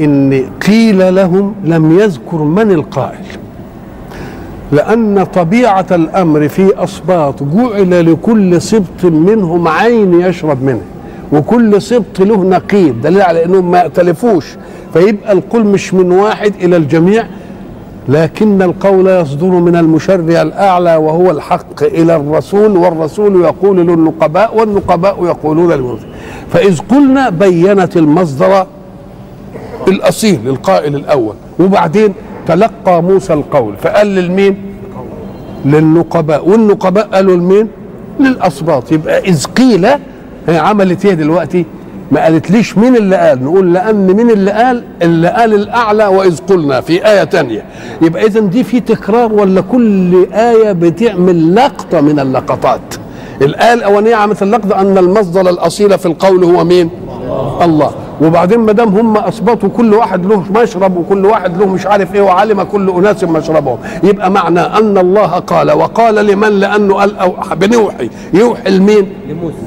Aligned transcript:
إن 0.00 0.44
قيل 0.66 1.14
لهم 1.14 1.54
لم 1.64 1.98
يذكر 2.00 2.36
من 2.36 2.70
القائل. 2.70 3.24
لأن 4.72 5.24
طبيعة 5.24 5.86
الأمر 5.92 6.48
في 6.48 6.84
أسباط 6.84 7.42
جعل 7.42 8.12
لكل 8.12 8.62
سبط 8.62 9.04
منهم 9.04 9.68
عين 9.68 10.20
يشرب 10.20 10.62
منه 10.62 10.80
وكل 11.32 11.82
سبط 11.82 12.20
له 12.20 12.44
نقيب 12.44 13.00
دليل 13.00 13.22
على 13.22 13.44
أنهم 13.44 13.70
ما 13.70 13.82
ائتلفوش 13.82 14.46
فيبقى 14.92 15.32
القول 15.32 15.66
مش 15.66 15.94
من 15.94 16.12
واحد 16.12 16.52
إلى 16.62 16.76
الجميع. 16.76 17.24
لكن 18.08 18.62
القول 18.62 19.06
يصدر 19.08 19.46
من 19.46 19.76
المشرع 19.76 20.42
الأعلى 20.42 20.96
وهو 20.96 21.30
الحق 21.30 21.82
إلى 21.82 22.16
الرسول 22.16 22.76
والرسول 22.76 23.40
يقول 23.44 23.76
للنقباء 23.76 24.56
والنقباء 24.58 25.24
يقولون 25.24 25.72
للمنزل 25.72 26.06
فإذ 26.52 26.78
قلنا 26.78 27.28
بينت 27.30 27.96
المصدر 27.96 28.66
الأصيل 29.88 30.40
القائل 30.46 30.94
الأول. 30.94 31.34
وبعدين 31.60 32.14
تلقى 32.46 33.02
موسى 33.02 33.32
القول 33.32 33.74
فقال 33.82 34.06
للمين؟ 34.06 34.56
للنقباء. 35.64 36.48
والنقباء 36.48 37.06
قالوا 37.12 37.36
لمين؟ 37.36 37.68
للأسباط 38.20 38.92
يبقى 38.92 39.18
إذ 39.18 39.44
قيل 39.46 39.86
هي 40.48 40.58
عملت 40.58 41.04
إيه 41.06 41.14
دلوقتي؟ 41.14 41.64
ما 42.12 42.22
قالتليش 42.22 42.78
مين 42.78 42.96
اللي 42.96 43.16
قال؟ 43.16 43.44
نقول 43.44 43.74
لأن 43.74 44.06
مين 44.16 44.30
اللي 44.30 44.50
قال؟ 44.50 44.84
اللي 45.02 45.28
قال 45.28 45.54
الأعلى 45.54 46.06
وإذ 46.06 46.38
قلنا 46.48 46.80
في 46.80 47.06
آية 47.06 47.24
تانية. 47.24 47.64
يبقى 48.02 48.26
إذا 48.26 48.40
دي 48.40 48.64
في 48.64 48.80
تكرار 48.80 49.32
ولا 49.32 49.60
كل 49.60 50.26
آية 50.32 50.72
بتعمل 50.72 51.54
لقطة 51.54 52.00
من 52.00 52.20
اللقطات؟ 52.20 52.80
الآية 53.42 53.74
الأولانية 53.74 54.14
عملت 54.14 54.42
اللقطة 54.42 54.80
أن 54.80 54.98
المصدر 54.98 55.40
الأصيل 55.40 55.98
في 55.98 56.06
القول 56.06 56.44
هو 56.44 56.64
مين؟ 56.64 56.90
الله. 57.62 57.90
وبعدين 58.20 58.58
ما 58.60 58.72
دام 58.72 58.88
هم 58.88 59.16
اثبتوا 59.16 59.68
كل 59.68 59.94
واحد 59.94 60.26
له 60.26 60.44
مشرب 60.62 60.96
وكل 60.96 61.26
واحد 61.26 61.56
له 61.58 61.66
مش 61.66 61.86
عارف 61.86 62.14
إيه 62.14 62.20
وعلم 62.20 62.62
كل 62.62 62.90
أناس 62.90 63.24
مشربهم 63.24 63.78
يبقى 64.02 64.30
معنى 64.30 64.60
أن 64.60 64.98
الله 64.98 65.26
قال 65.38 65.70
وقال 65.72 66.14
لمن 66.26 66.48
لأنه 66.48 66.94
قال 66.94 67.18
أو 67.18 67.34
بنوحي 67.56 68.10
يوحي 68.34 68.70
لمين؟ 68.70 69.12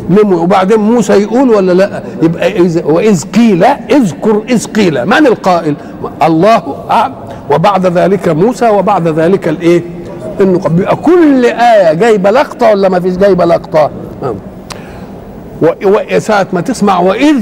لموسى 0.10 0.42
وبعدين 0.44 0.80
موسى 0.80 1.14
يقول 1.14 1.50
ولا 1.50 1.72
لا؟ 1.72 2.04
يبقى 2.22 2.52
إذ 2.60 2.86
وإذ 2.86 3.24
قيل 3.32 3.64
اذكر 3.92 4.42
إذ 4.50 4.66
قيل 4.68 5.06
من 5.06 5.28
القائل؟ 5.28 5.76
الله 6.24 6.76
اعلم 6.92 7.14
وبعد 7.52 7.86
ذلك 7.86 8.30
موسى 8.30 8.70
وبعد 8.70 9.08
ذلك 9.08 9.48
الإيه؟ 9.48 9.82
انه 10.42 10.60
بيبقى 10.60 10.96
كل 10.96 11.46
آية 11.46 11.94
جايبة 11.94 12.32
لقطة 12.32 12.72
ولا 12.72 12.90
ما 12.90 13.00
فيش 13.00 13.18
جايبة 13.18 13.46
لقطة؟ 13.46 13.90
وساعة 16.16 16.48
ما 16.54 16.62
تسمع 16.62 17.00
وإذ 17.00 17.42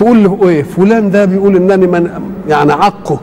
تقول 0.00 0.24
له 0.24 0.38
إيه؟ 0.48 0.62
فلان 0.62 1.10
ده 1.10 1.24
بيقول 1.24 1.56
إنني 1.56 1.86
من 1.86 2.10
يعني 2.48 2.72
عقه. 2.72 3.20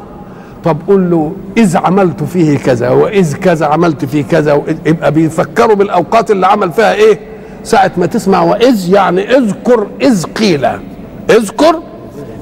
طب 0.63 0.77
قول 0.87 1.11
له 1.11 1.31
إذ 1.57 1.77
عملت 1.77 2.23
فيه 2.23 2.57
كذا 2.57 2.89
وإذ 2.89 3.35
كذا 3.35 3.65
عملت 3.65 4.05
فيه 4.05 4.23
كذا 4.23 4.61
يبقى 4.85 5.11
بيفكروا 5.11 5.75
بالأوقات 5.75 6.31
اللي 6.31 6.47
عمل 6.47 6.71
فيها 6.71 6.93
إيه؟ 6.93 7.19
ساعة 7.63 7.91
ما 7.97 8.05
تسمع 8.05 8.43
وإذ 8.43 8.89
يعني 8.93 9.37
اذكر 9.37 9.87
إذ 10.01 10.23
قيل. 10.23 10.67
اذكر 11.29 11.79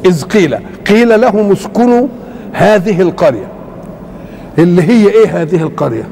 إذ 0.06 0.24
قيل. 0.24 0.58
قيل 0.88 1.22
لهم 1.22 1.52
اسكنوا 1.52 2.08
هذه 2.54 3.02
القرية. 3.02 3.48
اللي 4.60 4.82
هي 4.84 5.10
إيه 5.10 5.42
هذه 5.42 5.62
القرية؟ 5.62 6.08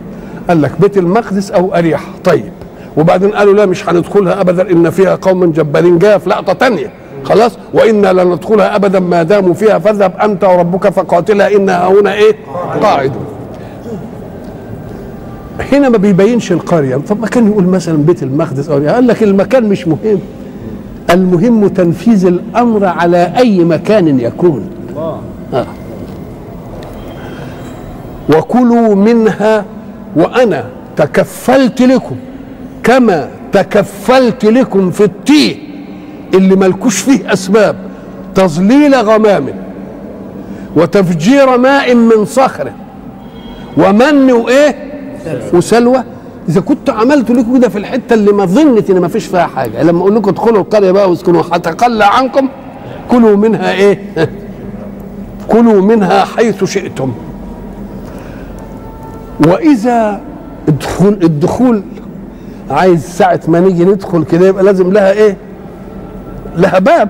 قال 0.48 0.62
لك 0.62 0.72
بيت 0.82 0.98
المقدس 0.98 1.52
أو 1.52 1.76
اريحة 1.76 2.08
طيب. 2.24 2.52
وبعدين 2.98 3.30
قالوا 3.32 3.54
لا 3.54 3.66
مش 3.66 3.90
هندخلها 3.90 4.42
ابدا 4.42 4.72
إن 4.72 4.90
فيها 4.90 5.16
قوم 5.16 5.52
جبارين. 5.52 5.98
جاية 6.00 6.18
في 6.18 6.30
لقطة 6.30 6.54
تانية. 6.54 7.03
خلاص 7.24 7.52
وإنا 7.74 8.14
لن 8.14 8.28
ندخلها 8.32 8.76
أبدا 8.76 9.00
ما 9.00 9.24
داموا 9.24 9.54
فيها 9.54 9.80
فاذهب 9.80 10.14
أنت 10.24 10.44
وربك 10.44 10.90
فقاتلا 10.90 11.56
إنا 11.56 11.88
هنا 11.88 12.14
إيه؟ 12.14 12.36
قاعدون. 12.82 13.26
هنا 15.72 15.90
ما 15.90 15.98
بيبينش 15.98 16.52
القرية. 16.52 16.96
طب 16.96 17.20
ما 17.22 17.28
كان 17.28 17.48
يقول 17.48 17.64
مثلا 17.64 17.98
بيت 17.98 18.24
المقدس 18.24 18.70
أو 18.70 18.88
قال 18.88 19.08
لك 19.08 19.24
المكان 19.24 19.64
مش 19.70 19.88
مهم. 19.88 20.20
المهم 21.10 21.68
تنفيذ 21.68 22.26
الأمر 22.26 22.86
على 22.86 23.34
أي 23.38 23.64
مكان 23.64 24.20
يكون. 24.20 24.70
آه. 24.98 25.66
وكلوا 28.38 28.96
منها 28.96 29.66
وأنا 30.16 30.66
تكفلت 30.96 31.82
لكم 31.82 32.16
كما 32.84 33.30
تكفلت 33.52 34.46
لكم 34.46 34.92
في 34.92 35.04
التيه 35.04 35.56
اللي 36.34 36.56
ملكوش 36.56 36.98
فيه 37.00 37.34
أسباب 37.34 37.76
تظليل 38.36 38.96
غمام 38.96 39.46
وتفجير 40.76 41.58
ماء 41.58 41.96
من 41.96 42.26
صخر 42.26 42.72
ومن 43.78 44.32
وإيه؟ 44.32 44.76
وسلوى. 45.54 46.04
إذا 46.50 46.62
كنت 46.62 46.90
عملت 46.90 47.32
لكم 47.32 47.58
كده 47.58 47.70
في 47.70 47.78
الحتة 47.78 48.14
اللي 48.14 48.32
ما 48.32 48.46
ظنت 48.46 48.90
إن 48.90 49.00
ما 49.00 49.08
فيش 49.08 49.26
فيها 49.26 49.46
حاجة 49.48 49.84
لما 49.84 50.00
أقول 50.02 50.16
لكم 50.16 50.30
ادخلوا 50.30 50.62
القرية 50.62 50.92
بقى 50.92 51.10
واسكنوا 51.10 51.44
هتقلى 51.52 52.06
عنكم. 52.06 52.50
كلوا 53.12 53.36
منها 53.38 53.72
إيه؟ 53.72 54.00
كلوا 55.52 55.82
منها 55.82 56.26
حيث 56.26 56.64
شئتم. 56.64 57.12
وإذا 59.48 60.22
الدخول 60.70 61.20
الدخول 61.24 61.84
عايز 62.70 63.06
ساعة 63.06 63.40
ما 63.48 63.60
نيجي 63.60 63.86
ندخل 63.86 64.24
كده 64.24 64.48
يبقى 64.48 64.64
لازم 64.64 64.92
لها 64.94 65.12
إيه؟ 65.12 65.38
لها 66.58 66.80
باب 66.80 67.10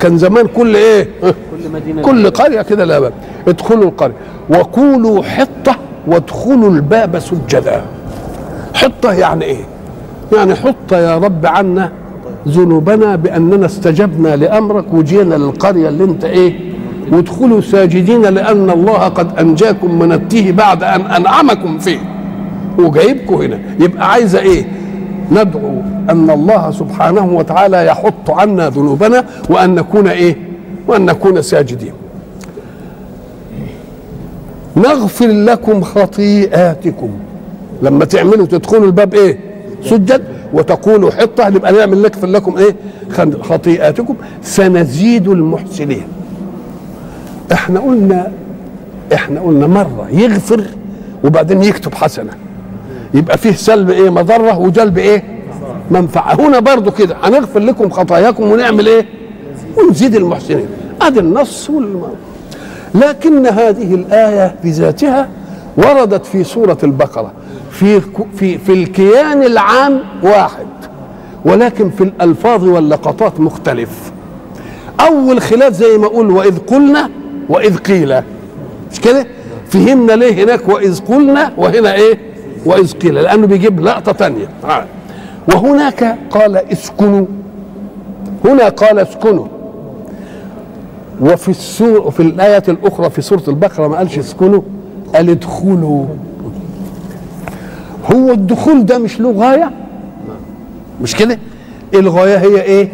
كان 0.00 0.18
زمان 0.18 0.46
كل 0.46 0.76
إيه؟ 0.76 1.08
كل 1.22 1.70
مدينة 1.72 2.02
كل 2.02 2.30
قرية 2.30 2.62
كده 2.62 2.84
لها 2.84 2.98
باب 2.98 3.12
ادخلوا 3.48 3.84
القرية. 3.84 4.14
وقولوا 4.50 5.22
حطة 5.22 5.76
وادخلوا 6.06 6.70
الباب 6.70 7.18
سجدا. 7.18 7.82
حطة 8.74 9.12
يعني 9.12 9.44
إيه؟ 9.44 9.64
يعني 10.36 10.54
حط 10.54 10.92
يا 10.92 11.18
رب 11.18 11.46
عنا 11.46 11.92
ذنوبنا 12.48 13.16
بأننا 13.16 13.66
استجبنا 13.66 14.36
لأمرك 14.36 14.84
وجينا 14.94 15.34
للقرية 15.34 15.88
اللي 15.88 16.04
أنت 16.04 16.24
إيه؟ 16.24 16.54
وادخلوا 17.12 17.60
ساجدين 17.60 18.22
لأن 18.22 18.70
الله 18.70 18.98
قد 19.08 19.38
أنجاكم 19.38 19.98
من 19.98 20.12
التيه 20.12 20.52
بعد 20.52 20.82
أن 20.82 21.00
أنعمكم 21.00 21.78
فيه. 21.78 21.98
وجايبكم 22.78 23.34
هنا. 23.34 23.58
يبقى 23.80 24.10
عايزة 24.10 24.38
إيه؟ 24.38 24.64
ندعو 25.30 25.82
أن 26.10 26.30
الله 26.30 26.70
سبحانه 26.70 27.24
وتعالى 27.24 27.86
يحط 27.86 28.30
عنا 28.30 28.68
ذنوبنا 28.68 29.24
وأن 29.50 29.74
نكون 29.74 30.08
إيه؟ 30.08 30.36
وأن 30.88 31.06
نكون 31.06 31.42
ساجدين. 31.42 31.92
نغفر 34.76 35.26
لكم 35.26 35.82
خطيئاتكم. 35.82 37.10
لما 37.82 38.04
تعملوا 38.04 38.46
تدخلوا 38.46 38.86
الباب 38.86 39.14
إيه؟ 39.14 39.38
سجد 39.84 40.22
وتقولوا 40.52 41.10
حطة 41.10 41.48
نبقى 41.48 41.72
نعمل 41.72 42.02
نغفر 42.02 42.26
لكم 42.26 42.56
إيه؟ 42.56 42.76
خطيئاتكم. 43.42 44.14
سنزيد 44.42 45.28
المحسنين. 45.28 46.04
إحنا 47.52 47.80
قلنا 47.80 48.32
إحنا 49.14 49.40
قلنا 49.40 49.66
مرة 49.66 50.06
يغفر 50.12 50.64
وبعدين 51.24 51.62
يكتب 51.62 51.94
حسنة. 51.94 52.30
يبقى 53.14 53.38
فيه 53.38 53.52
سلب 53.52 53.90
إيه؟ 53.90 54.10
مضرة 54.10 54.58
وجلب 54.58 54.98
إيه؟ 54.98 55.24
منفعة. 55.90 56.34
هنا 56.34 56.60
برضو 56.60 56.90
كده 56.90 57.16
هنغفر 57.22 57.60
لكم 57.60 57.90
خطاياكم 57.90 58.50
ونعمل 58.50 58.86
إيه؟ 58.88 59.06
ونزيد 59.78 60.14
المحسنين. 60.14 60.66
أدي 61.02 61.20
النص 61.20 61.70
والم... 61.70 62.02
لكن 62.94 63.46
هذه 63.46 63.94
الآية 63.94 64.54
بذاتها 64.64 65.28
وردت 65.76 66.26
في 66.26 66.44
سورة 66.44 66.78
البقرة 66.84 67.32
في 67.70 68.00
في 68.36 68.58
في 68.58 68.72
الكيان 68.72 69.42
العام 69.42 70.00
واحد 70.22 70.66
ولكن 71.44 71.90
في 71.90 72.04
الألفاظ 72.04 72.64
واللقطات 72.64 73.40
مختلف. 73.40 74.12
أول 75.00 75.40
خلاف 75.40 75.72
زي 75.72 75.98
ما 75.98 76.06
أقول 76.06 76.30
وإذ 76.30 76.58
قلنا 76.58 77.10
وإذ 77.48 77.76
قيل. 77.76 78.20
مش 78.92 79.00
كده؟ 79.00 79.26
فهمنا 79.68 80.12
ليه 80.12 80.44
هناك 80.44 80.68
وإذ 80.68 81.00
قلنا 81.00 81.52
وهنا 81.56 81.94
إيه؟ 81.94 82.18
وإذ 82.64 82.92
قيل 82.92 83.14
لأنه 83.14 83.46
بيجيب 83.46 83.80
لقطة 83.80 84.12
ثانية 84.12 84.48
وهناك 85.54 86.18
قال 86.30 86.56
اسكنوا. 86.56 87.26
هنا 88.44 88.68
قال 88.68 88.98
اسكنوا. 88.98 89.46
وفي 91.20 91.48
السور 91.48 91.98
وفي 91.98 92.20
الآية 92.22 92.62
الأخرى 92.68 93.10
في 93.10 93.22
سورة 93.22 93.42
البقرة 93.48 93.88
ما 93.88 93.96
قالش 93.96 94.18
اسكنوا. 94.18 94.62
قال 95.14 95.30
ادخلوا. 95.30 96.06
هو 98.12 98.30
الدخول 98.30 98.86
ده 98.86 98.98
مش 98.98 99.20
له 99.20 99.32
غاية؟ 99.32 99.70
مش 101.02 101.16
كده؟ 101.16 101.38
الغاية 101.94 102.36
هي 102.36 102.62
إيه؟ 102.62 102.88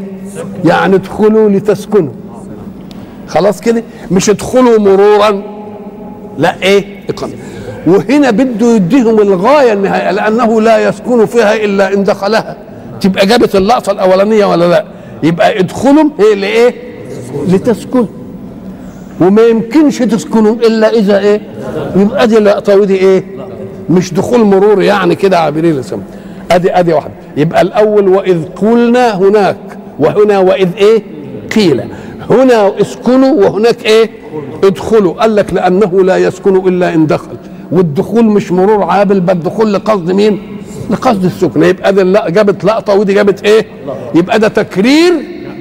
يعني 0.64 0.94
ادخلوا 0.94 1.50
لتسكنوا. 1.50 2.12
خلاص 3.28 3.60
كده؟ 3.60 3.82
مش 4.10 4.30
ادخلوا 4.30 4.78
مرورا. 4.78 5.42
لا 6.38 6.62
إيه؟ 6.62 6.84
إقامة. 7.10 7.32
وهنا 7.86 8.30
بده 8.30 8.74
يديهم 8.74 9.20
الغاية 9.20 9.72
النهائية 9.72 10.10
لأنه 10.10 10.60
لا 10.60 10.88
يسكن 10.88 11.26
فيها 11.26 11.54
إلا 11.64 11.94
إن 11.94 12.04
دخلها. 12.04 12.56
تبقى 13.00 13.26
جابت 13.26 13.56
اللقطة 13.56 13.92
الأولانية 13.92 14.44
ولا 14.46 14.68
لا؟ 14.68 14.84
يبقى 15.22 15.58
ادخلوا 15.60 16.04
هي 16.18 16.34
لايه 16.34 16.74
لتسكن. 17.48 18.06
وما 19.20 19.42
يمكنش 19.42 19.98
تسكنوا 19.98 20.54
إلا 20.54 20.90
إذا 20.90 21.18
إيه؟ 21.18 21.40
يبقى 21.96 22.26
دي 22.26 22.38
اللقطة 22.38 22.76
ودي 22.76 22.96
إيه؟ 22.96 23.24
مش 23.90 24.14
دخول 24.14 24.40
مرور 24.44 24.82
يعني 24.82 25.14
كده 25.14 25.38
عابرين 25.38 25.78
السماء 25.78 26.04
ادي 26.50 26.72
أدي 26.78 26.92
واحدة 26.92 27.12
يبقى 27.36 27.60
الأول 27.60 28.08
وإذ 28.08 28.38
قلنا 28.56 29.14
هناك 29.18 29.56
وهنا 29.98 30.38
وإذ 30.38 30.68
إيه؟ 30.78 31.02
قيل. 31.54 31.82
هنا 32.30 32.80
اسكنوا 32.80 33.44
وهناك 33.44 33.84
إيه؟ 33.86 34.10
ادخلوا. 34.64 35.12
قال 35.14 35.36
لك 35.36 35.52
لأنه 35.52 36.02
لا 36.04 36.16
يسكن 36.16 36.56
إلا 36.68 36.94
إن 36.94 37.06
دخل. 37.06 37.36
والدخول 37.72 38.24
مش 38.24 38.52
مرور 38.52 38.82
عابل 38.84 39.20
بل 39.20 39.34
دخول 39.38 39.74
لقصد 39.74 40.10
مين؟ 40.10 40.38
لقصد 40.90 41.24
السكن. 41.24 41.62
يبقى 41.62 41.92
ده 41.92 42.28
جابت 42.28 42.64
لقطة 42.64 42.94
ودي 42.94 43.14
جابت 43.14 43.44
إيه؟ 43.44 43.66
يبقى 44.14 44.38
ده 44.38 44.48
تكرير 44.48 45.12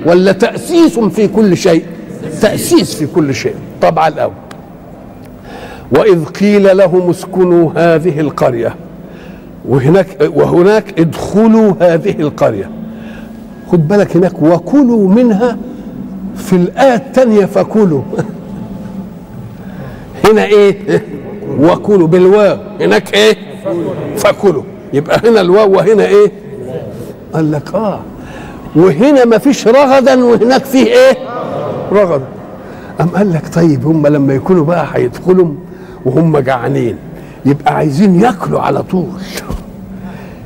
ولا 0.05 0.31
تأسيس 0.31 0.99
في 0.99 1.27
كل 1.27 1.57
شيء؟ 1.57 1.85
تأسيس 2.41 2.95
في 2.95 3.07
كل 3.07 3.35
شيء. 3.35 3.55
طبعا 3.81 4.07
الأول. 4.07 4.33
وإذ 5.91 6.25
قيل 6.25 6.77
لهم 6.77 7.09
اسكنوا 7.09 7.71
هذه 7.75 8.19
القرية. 8.19 8.75
وهناك 9.67 10.07
وهناك 10.35 10.99
ادخلوا 10.99 11.73
هذه 11.79 12.15
القرية. 12.19 12.69
خد 13.71 13.87
بالك 13.87 14.15
هناك 14.17 14.41
وكلوا 14.41 15.09
منها 15.09 15.57
في 16.35 16.55
الآية 16.55 16.95
الثانية 16.95 17.45
فكلوا. 17.45 18.01
هنا 20.25 20.45
إيه؟ 20.45 21.01
وكلوا 21.59 22.07
بالواو. 22.07 22.57
هناك 22.81 23.13
إيه؟ 23.13 23.37
فكلوا. 24.17 24.63
يبقى 24.93 25.21
هنا 25.29 25.41
الواو 25.41 25.71
وهنا 25.77 26.05
إيه؟ 26.05 26.31
قال 27.33 27.51
لك 27.51 27.75
آه. 27.75 27.99
وهنا 28.75 29.25
ما 29.25 29.37
فيش 29.37 29.67
رغدا 29.67 30.23
وهناك 30.25 30.65
فيه 30.65 30.85
إيه؟ 30.85 31.17
رغدا 31.91 32.25
أم 33.01 33.07
قال 33.07 33.33
لك 33.33 33.53
طيب 33.55 33.85
هم 33.87 34.07
لما 34.07 34.33
يكونوا 34.33 34.65
بقى 34.65 34.85
هيدخلوا 34.93 35.47
وهم 36.05 36.37
جعانين. 36.37 36.97
يبقى 37.45 37.75
عايزين 37.75 38.19
ياكلوا 38.21 38.59
على 38.61 38.83
طول. 38.83 39.07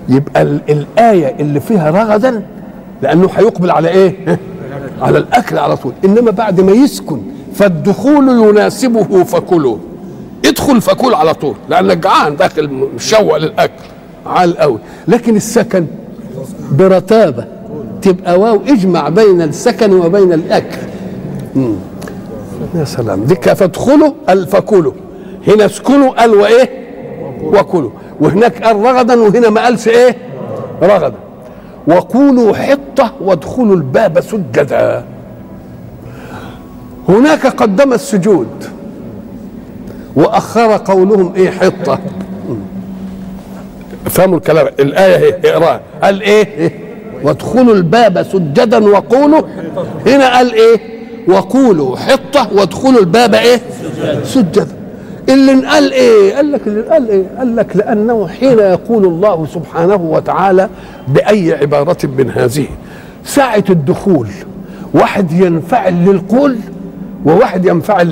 يبقى 0.10 0.42
الآية 0.42 1.36
اللي 1.40 1.60
فيها 1.60 1.90
رغدا 1.92 2.44
لأنه 3.02 3.30
هيقبل 3.36 3.72
على 3.72 3.90
إيه؟ 3.90 4.40
على 5.02 5.18
الأكل 5.18 5.58
على 5.58 5.78
طول. 5.78 5.94
إنما 6.06 6.32
بعد 6.32 6.62
ما 6.62 6.72
يسكن 6.72 7.22
فالدخول 7.56 8.30
يناسبه 8.50 9.24
فكلوا 9.24 9.78
ادخل 10.50 10.82
فكل 10.82 11.14
على 11.14 11.34
طول 11.34 11.56
لأنك 11.70 11.98
جعان 11.98 12.36
داخل 12.36 12.68
مشوق 12.96 13.38
للأكل. 13.38 13.84
عال 14.26 14.58
قوي. 14.58 14.80
لكن 15.08 15.36
السكن 15.36 15.86
برتابة. 16.72 17.46
تبقى 18.02 18.40
واو 18.40 18.62
اجمع 18.68 19.10
بين 19.10 19.42
السكن 19.42 19.94
وبين 19.94 20.34
الأكل. 20.34 20.78
مم. 21.56 21.76
يا 22.76 22.84
سلام. 22.86 23.24
دي 23.24 23.36
فادخلوا 23.36 24.12
قال 24.28 24.48
فكلوا 24.48 24.94
هنا 25.48 25.66
اسكنوا 25.66 26.10
قال 26.10 26.34
وإيه؟ 26.36 26.70
وكلوا 27.44 27.92
وهناك 28.20 28.64
قال 28.64 28.76
رغدا 28.76 29.22
وهنا 29.22 29.50
ما 29.50 29.62
قالش 29.64 29.88
إيه؟ 29.88 30.18
رغدا. 30.82 31.18
وقولوا 31.88 32.56
حطة 32.56 33.12
وادخلوا 33.22 33.76
الباب 33.76 34.20
سجدا. 34.20 35.06
هناك 37.10 37.48
قدم 37.48 37.94
السجود. 37.94 38.48
وأخر 40.20 40.78
قولهم 40.78 41.36
إيه؟ 41.36 41.50
حطة. 41.52 42.00
فهموا 44.06 44.38
الكلام. 44.38 44.68
الآية 44.80 45.18
هي 45.18 45.52
اقراها. 45.52 45.82
قال 46.04 46.22
إيه؟ 46.22 46.72
وادخلوا 47.24 47.76
الباب 47.76 48.24
سجدا 48.24 48.90
وقولوا. 48.90 49.42
هنا 50.08 50.38
قال 50.38 50.54
إيه؟ 50.54 50.80
وقولوا. 51.28 51.98
حطة. 51.98 52.54
وادخلوا 52.54 53.00
الباب 53.00 53.34
إيه؟ 53.34 53.62
سجدا. 54.24 54.68
اللي 55.30 55.68
قال 55.68 55.94
إيه؟ 55.94 56.36
قال 56.36 56.52
لك 56.52 56.62
اللي 56.68 56.82
قال 56.82 57.10
إيه؟ 57.10 57.24
قال 57.38 57.56
لك 57.56 57.76
لأنه 57.76 58.28
حين 58.28 58.60
يقول 58.60 59.06
الله 59.06 59.48
سبحانه 59.54 59.96
وتعالى 59.96 60.70
بأي 61.08 61.54
عبارة 61.54 61.98
من 62.18 62.30
هذه. 62.30 62.68
ساعة 63.26 63.64
الدخول. 63.70 64.28
واحد 64.94 65.32
ينفعل 65.32 66.06
للقول 66.06 66.58
وواحد 67.26 67.66
ينفعل 67.66 68.12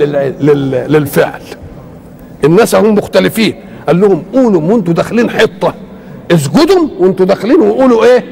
للفعل. 0.89 1.41
الناس 2.43 2.75
هم 2.75 2.95
مختلفين. 2.95 3.55
قال 3.87 4.01
لهم 4.01 4.23
قولوا 4.33 4.61
وانتوا 4.61 4.93
داخلين 4.93 5.29
حطة. 5.29 5.73
اسجدوا 6.31 6.87
وانتوا 6.99 7.25
داخلين 7.25 7.61
وقولوا 7.61 8.05
إيه؟ 8.05 8.23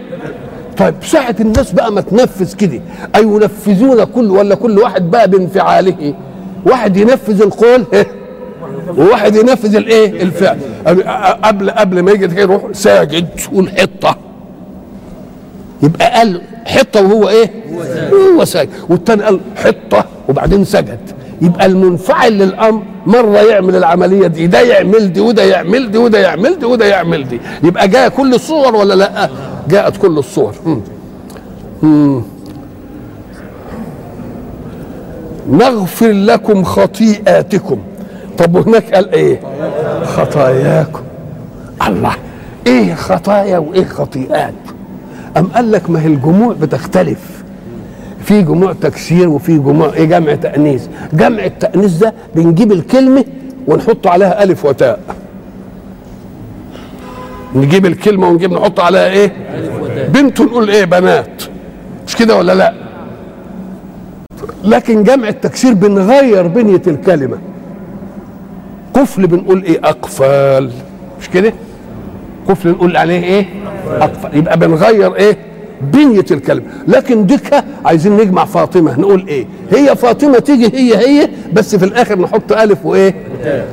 طيب 0.77 0.95
ساعة 1.01 1.35
الناس 1.39 1.71
بقى 1.71 1.91
ما 1.91 2.01
تنفذ 2.01 2.53
كده. 2.55 2.81
أي 3.15 3.23
ينفذون 3.23 4.03
كل 4.03 4.31
ولا 4.31 4.55
كل 4.55 4.79
واحد 4.79 5.11
بقى 5.11 5.29
بانفعاله. 5.29 6.13
واحد 6.65 6.97
ينفذ 6.97 7.41
القول 7.41 7.85
وواحد 8.97 9.35
ينفذ 9.35 9.75
الإيه؟ 9.75 10.21
الفعل. 10.21 10.59
قبل 11.43 11.71
قبل 11.71 11.99
ما 11.99 12.11
يجي 12.11 12.41
يروح 12.41 12.61
ساجد 12.71 13.27
حطة. 13.77 14.17
يبقى 15.83 16.11
قال 16.11 16.41
حطة 16.65 17.01
وهو 17.01 17.29
إيه؟ 17.29 17.51
هو 18.13 18.45
ساجد. 18.45 18.69
والتاني 18.89 19.23
قال 19.23 19.39
حطة 19.55 20.05
وبعدين 20.29 20.65
سجد. 20.65 20.99
يبقى 21.41 21.65
المنفعل 21.65 22.31
للأمر 22.37 22.81
مرة 23.07 23.37
يعمل 23.37 23.75
العملية 23.75 24.27
دي 24.27 24.47
ده 24.47 24.59
يعمل 24.61 25.13
دي 25.13 25.19
وده 25.19 25.43
يعمل 25.43 25.91
دي 25.91 25.97
وده 25.97 26.19
يعمل 26.19 26.59
دي 26.59 26.65
وده 26.65 26.85
يعمل 26.85 27.27
دي. 27.27 27.39
يبقى 27.63 27.87
جاء 27.87 28.09
كل 28.09 28.33
الصور 28.33 28.75
ولا 28.75 28.93
لأ؟ 28.93 29.29
جاءت 29.69 29.97
كل 29.97 30.17
الصور. 30.17 30.53
مم. 30.65 30.81
مم. 31.83 32.21
نغفر 35.49 36.11
لكم 36.11 36.63
خطيئاتكم. 36.63 37.77
طب 38.37 38.55
وهناك 38.55 38.93
قال 38.95 39.11
إيه؟ 39.13 39.39
خطاياكم. 40.05 41.01
الله 41.87 42.13
إيه 42.67 42.95
خطايا 42.95 43.57
وإيه 43.57 43.85
خطيئات؟ 43.85 44.53
أم 45.37 45.47
قال 45.47 45.71
لك 45.71 45.89
ما 45.89 46.01
هي 46.01 46.07
الجموع 46.07 46.53
بتختلف. 46.61 47.34
في 48.25 48.41
جموع 48.41 48.73
تكسير 48.73 49.29
وفي 49.29 49.57
جموع 49.57 49.93
إيه 49.93 50.05
جمع 50.05 50.35
تأنيث. 50.35 50.87
جمع 51.13 51.45
التأنيث 51.45 51.97
ده 51.97 52.13
بنجيب 52.35 52.71
الكلمة 52.71 53.25
ونحط 53.67 54.07
عليها 54.07 54.43
ألف 54.43 54.65
وتاء. 54.65 54.99
نجيب 57.55 57.85
الكلمة 57.85 58.27
ونجيب 58.29 58.53
نحط 58.53 58.79
عليها 58.79 59.07
إيه؟ 59.09 59.31
بنت 60.13 60.41
نقول 60.41 60.69
إيه 60.69 60.85
بنات. 60.85 61.43
مش 62.07 62.15
كده 62.15 62.35
ولا 62.37 62.55
لأ؟ 62.55 62.73
لكن 64.63 65.03
جمع 65.03 65.27
التكسير 65.27 65.73
بنغير 65.73 66.47
بنية 66.47 66.81
الكلمة. 66.87 67.37
قفل 68.93 69.27
بنقول 69.27 69.63
إيه؟ 69.63 69.79
أقفال. 69.83 70.71
مش 71.21 71.29
كده؟ 71.29 71.53
قفل 72.49 72.69
نقول 72.69 72.97
عليه 72.97 73.23
إيه؟ 73.23 73.45
أقفال. 73.87 74.37
يبقى 74.37 74.57
بنغير 74.59 75.15
إيه؟ 75.15 75.37
بنية 75.81 76.25
الكلمة 76.31 76.65
لكن 76.87 77.25
ديك 77.25 77.53
عايزين 77.85 78.17
نجمع 78.17 78.45
فاطمة. 78.45 78.99
نقول 78.99 79.25
إيه؟ 79.27 79.45
هي 79.71 79.95
فاطمة 79.95 80.39
تيجي 80.39 80.77
هي 80.77 80.97
هي 80.97 81.29
بس 81.53 81.75
في 81.75 81.85
الآخر 81.85 82.19
نحط 82.19 82.51
ألف 82.51 82.85
وإيه؟ 82.85 83.13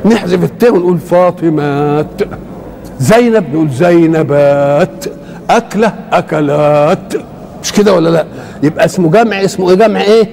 نحذف 0.04 0.44
التاء 0.44 0.74
ونقول 0.74 0.98
فاطمات 0.98 2.22
زينب 3.00 3.44
نقول 3.54 3.70
زينبات. 3.70 5.04
أكلة 5.50 5.92
أكلات. 6.12 7.14
مش 7.62 7.72
كده 7.72 7.94
ولا 7.94 8.08
لأ؟ 8.10 8.24
يبقى 8.62 8.84
اسمه 8.84 9.10
جمع 9.10 9.44
اسمه 9.44 9.70
إيه 9.70 9.76
جمع 9.76 10.00
إيه؟ 10.00 10.28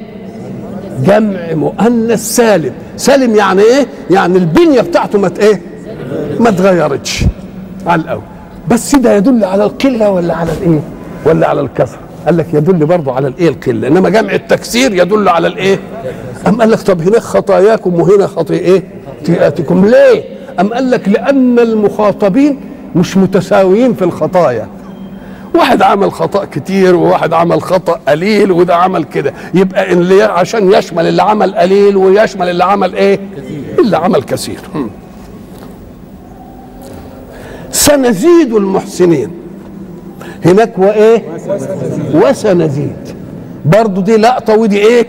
جمع 1.04 1.54
مؤنث 1.54 2.36
سالم. 2.36 2.72
سالم 2.98 3.36
يعني 3.36 3.62
إيه؟ 3.62 3.88
يعني 4.12 4.38
البنية 4.38 4.82
بتاعته 4.82 5.20
ما 5.20 5.32
إيه؟ 5.40 5.62
ما 6.40 6.50
اتغيرتش 6.50 7.24
على 7.88 8.02
الأول. 8.02 8.22
بس 8.70 8.96
ده 8.96 9.16
يدل 9.16 9.44
على 9.44 9.64
القلة 9.64 10.12
ولا 10.12 10.36
على 10.36 10.52
الإيه؟ 10.52 10.80
ولا 11.26 11.48
على 11.48 11.62
الكثره 11.62 12.00
قال 12.26 12.38
لك 12.38 12.54
يدل 12.54 12.86
برضه 12.86 13.14
على 13.14 13.28
الإيه؟ 13.28 13.50
القلة. 13.50 13.88
إنما 13.88 14.10
جمع 14.10 14.34
التكسير 14.34 14.94
يدل 14.94 15.30
على 15.30 15.48
الإيه؟ 15.48 15.80
أم 16.48 16.62
قال 16.62 16.72
لك 16.72 16.80
طب 16.82 17.02
هناك 17.02 17.22
خطاياكم 17.22 17.94
وهنا 18.00 18.28
خطي 18.28 18.54
إيه؟ 18.54 18.84
خطيئاتكم 19.22 19.86
ليه؟ 19.86 20.24
أم 20.60 20.74
قال 20.74 20.92
لك 20.92 21.10
لأن 21.10 21.60
المخاطبين 21.60 22.60
مش 22.96 23.18
متساويين 23.18 23.94
في 23.94 24.02
الخطايا. 24.02 24.68
واحد 25.56 25.82
عمل 25.82 26.12
خطأ 26.12 26.46
كتير 26.46 26.96
وواحد 26.96 27.34
عمل 27.34 27.62
خطأ 27.62 28.00
قليل 28.08 28.52
وده 28.52 28.76
عمل 28.76 29.04
كده. 29.04 29.34
يبقى 29.54 29.94
اللي 29.94 30.24
عشان 30.24 30.72
يشمل 30.74 31.08
اللي 31.08 31.22
عمل 31.24 31.56
قليل 31.56 31.98
ويشمل 31.98 32.50
اللي 32.50 32.64
عمل 32.64 32.96
إيه؟ 32.96 33.20
اللي 33.80 33.98
عمل 33.98 34.24
كثير. 34.24 34.60
سنزيد 37.72 38.54
المحسنين. 38.54 39.32
هناك 40.46 40.80
وإيه؟ 40.80 41.24
وسنزيد 42.14 42.96
برضو 43.66 44.02
دي 44.02 44.18
لقطة 44.18 44.58
ودي 44.58 44.78
إيه؟ 44.78 45.08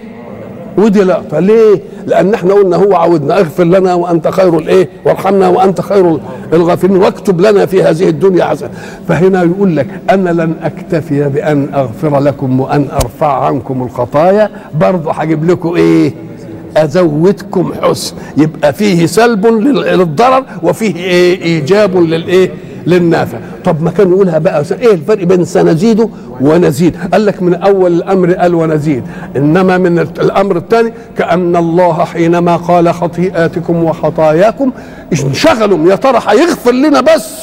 ودي 0.79 1.03
لقطة. 1.03 1.39
ليه؟ 1.39 1.81
لأن 2.07 2.35
إحنا 2.35 2.55
قلنا 2.55 2.77
هو 2.77 2.95
عودنا 2.95 3.39
اغفر 3.39 3.65
لنا 3.65 3.95
وأنت 3.95 4.29
خير 4.29 4.59
الإيه؟ 4.59 4.89
وارحمنا 5.05 5.49
وأنت 5.49 5.81
خير 5.81 6.19
الغافرين 6.53 6.97
واكتب 6.97 7.41
لنا 7.41 7.67
في 7.67 7.83
هذه 7.83 8.09
الدنيا 8.09 8.45
حسنة. 8.45 8.71
فهنا 9.09 9.43
يقول 9.43 9.77
لك 9.77 9.87
أنا 10.11 10.31
لن 10.31 10.55
أكتفي 10.63 11.29
بأن 11.29 11.69
أغفر 11.75 12.19
لكم 12.21 12.61
وأن 12.61 12.89
أرفع 12.93 13.45
عنكم 13.45 13.83
الخطايا. 13.83 14.51
برضه 14.75 15.13
هجيب 15.13 15.51
لكم 15.51 15.75
إيه؟ 15.77 16.15
أزودكم 16.77 17.73
حسن. 17.83 18.17
يبقى 18.37 18.73
فيه 18.73 19.07
سلب 19.07 19.47
للضرر 19.47 20.45
وفيه 20.63 20.97
إيه؟ 20.97 21.43
إيجاب 21.43 21.97
للايه 21.97 22.51
للنافع. 22.87 23.39
طب 23.65 23.83
ما 23.83 23.91
كان 23.91 24.09
يقولها 24.11 24.39
بقى. 24.39 24.65
إيه 24.73 24.95
الفرق 24.95 25.25
بين 25.25 25.45
سنزيده 25.45 26.09
ونزيد؟ 26.41 26.97
قال 27.13 27.27
لك 27.27 27.43
من 27.43 27.55
أول 27.55 27.93
الأمر 27.93 28.33
قال 28.33 28.55
ونزيد. 28.55 29.03
إنما 29.37 29.79
من 29.79 29.99
الأمر 29.99 30.57
الثاني 30.57 30.93
كأن 31.19 31.57
الله 31.57 32.05
حينما 32.05 32.57
قال 32.57 32.95
خطيئاتكم 32.95 33.85
وخطاياكم 33.85 34.71
انشغلوا 35.25 35.91
يا 35.91 35.97
ترى 35.97 36.21
هيغفر 36.29 36.73
لنا 36.73 37.01
بس؟ 37.01 37.35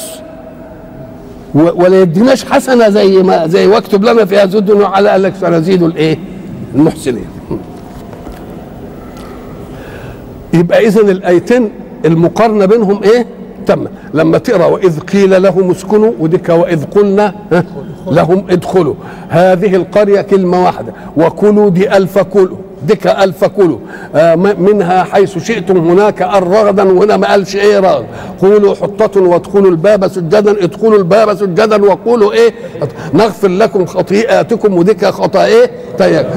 ولا 1.53 2.01
يديناش 2.01 2.45
حسنة 2.45 2.89
زي 2.89 3.23
ما 3.23 3.47
زي 3.47 3.67
واكتب 3.67 4.03
لنا 4.03 4.25
في 4.25 4.37
هذه 4.37 4.57
الدنيا 4.57 4.87
على 4.87 5.09
قال 5.09 5.23
لك 5.23 5.33
سنزيد 5.41 5.83
الإيه؟ 5.83 6.17
المحسنين. 6.75 7.25
يبقى 10.53 10.87
اذا 10.87 11.01
الآيتين 11.01 11.69
المقارنة 12.05 12.65
بينهم 12.65 13.03
إيه؟ 13.03 13.25
تم. 13.67 13.85
لما 14.13 14.37
تقرأ 14.37 14.65
وإذ 14.65 14.99
قيل 14.99 15.41
لهم 15.43 15.71
اسكنوا 15.71 16.11
وديك 16.19 16.49
وإذ 16.49 16.85
قلنا 16.85 17.33
لهم 18.07 18.45
ادخلوا. 18.49 18.95
هذه 19.29 19.75
القرية 19.75 20.21
كلمة 20.21 20.65
واحدة 20.65 20.93
وكلوا 21.17 21.69
دي 21.69 21.97
ألف 21.97 22.19
كلوا. 22.19 22.57
ديك 22.83 23.07
ألف 23.07 23.45
كلوا 23.45 23.77
آه 24.15 24.35
منها 24.35 25.03
حيث 25.03 25.37
شئتم 25.37 25.77
هناك 25.77 26.21
الرغدا 26.21 26.83
وهنا 26.83 27.17
ما 27.17 27.27
قالش 27.27 27.55
إيه 27.55 27.79
رغد. 27.79 28.05
قولوا 28.41 28.75
حطة 28.75 29.21
وادخلوا 29.21 29.71
الباب 29.71 30.07
سجدا 30.07 30.63
ادخلوا 30.63 30.97
الباب 30.97 31.35
سجدا 31.35 31.85
وقولوا 31.85 32.33
إيه؟ 32.33 32.53
نغفر 33.13 33.47
لكم 33.47 33.85
خطيئاتكم 33.85 34.73
وديك 34.73 35.05
خطأ 35.05 35.45
إيه؟ 35.45 35.71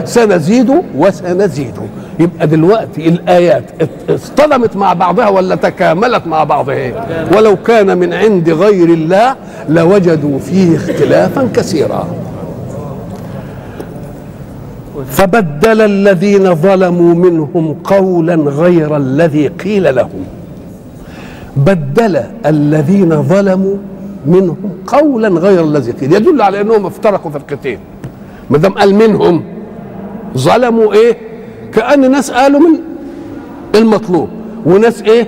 سنزيد 0.04 0.70
وسنزيد. 0.96 1.74
يبقى 2.18 2.46
دلوقتي 2.46 3.08
الآيات 3.08 3.64
اصطدمت 4.10 4.76
مع 4.76 4.92
بعضها 4.92 5.28
ولا 5.28 5.54
تكاملت 5.54 6.26
مع 6.26 6.44
بعضها؟ 6.44 7.06
ولو 7.36 7.56
كان 7.56 7.98
من 7.98 8.14
عند 8.14 8.50
غير 8.50 8.88
الله 8.88 9.36
لوجدوا 9.68 10.38
فيه 10.38 10.76
اختلافا 10.76 11.48
كثيرا. 11.54 12.08
فبدل 15.04 15.80
الذين 15.80 16.54
ظلموا 16.54 17.14
منهم 17.14 17.76
قولا 17.84 18.34
غير 18.34 18.96
الذي 18.96 19.48
قيل 19.48 19.94
لهم. 19.94 20.24
بدل 21.56 22.22
الذين 22.46 23.22
ظلموا 23.22 23.76
منهم 24.26 24.70
قولا 24.86 25.28
غير 25.28 25.64
الذي 25.64 25.92
قيل. 25.92 26.12
يدل 26.12 26.42
على 26.42 26.60
أنهم 26.60 26.86
افترقوا 26.86 27.30
فرقتين. 27.30 27.78
ما 28.50 28.58
دام 28.58 28.72
قال 28.72 28.94
منهم 28.94 29.44
ظلموا 30.38 30.92
إيه؟ 30.92 31.16
كأن 31.72 32.10
ناس 32.10 32.30
قالوا 32.30 32.60
من 32.60 32.74
المطلوب. 33.74 34.28
وناس 34.66 35.02
إيه؟ 35.02 35.26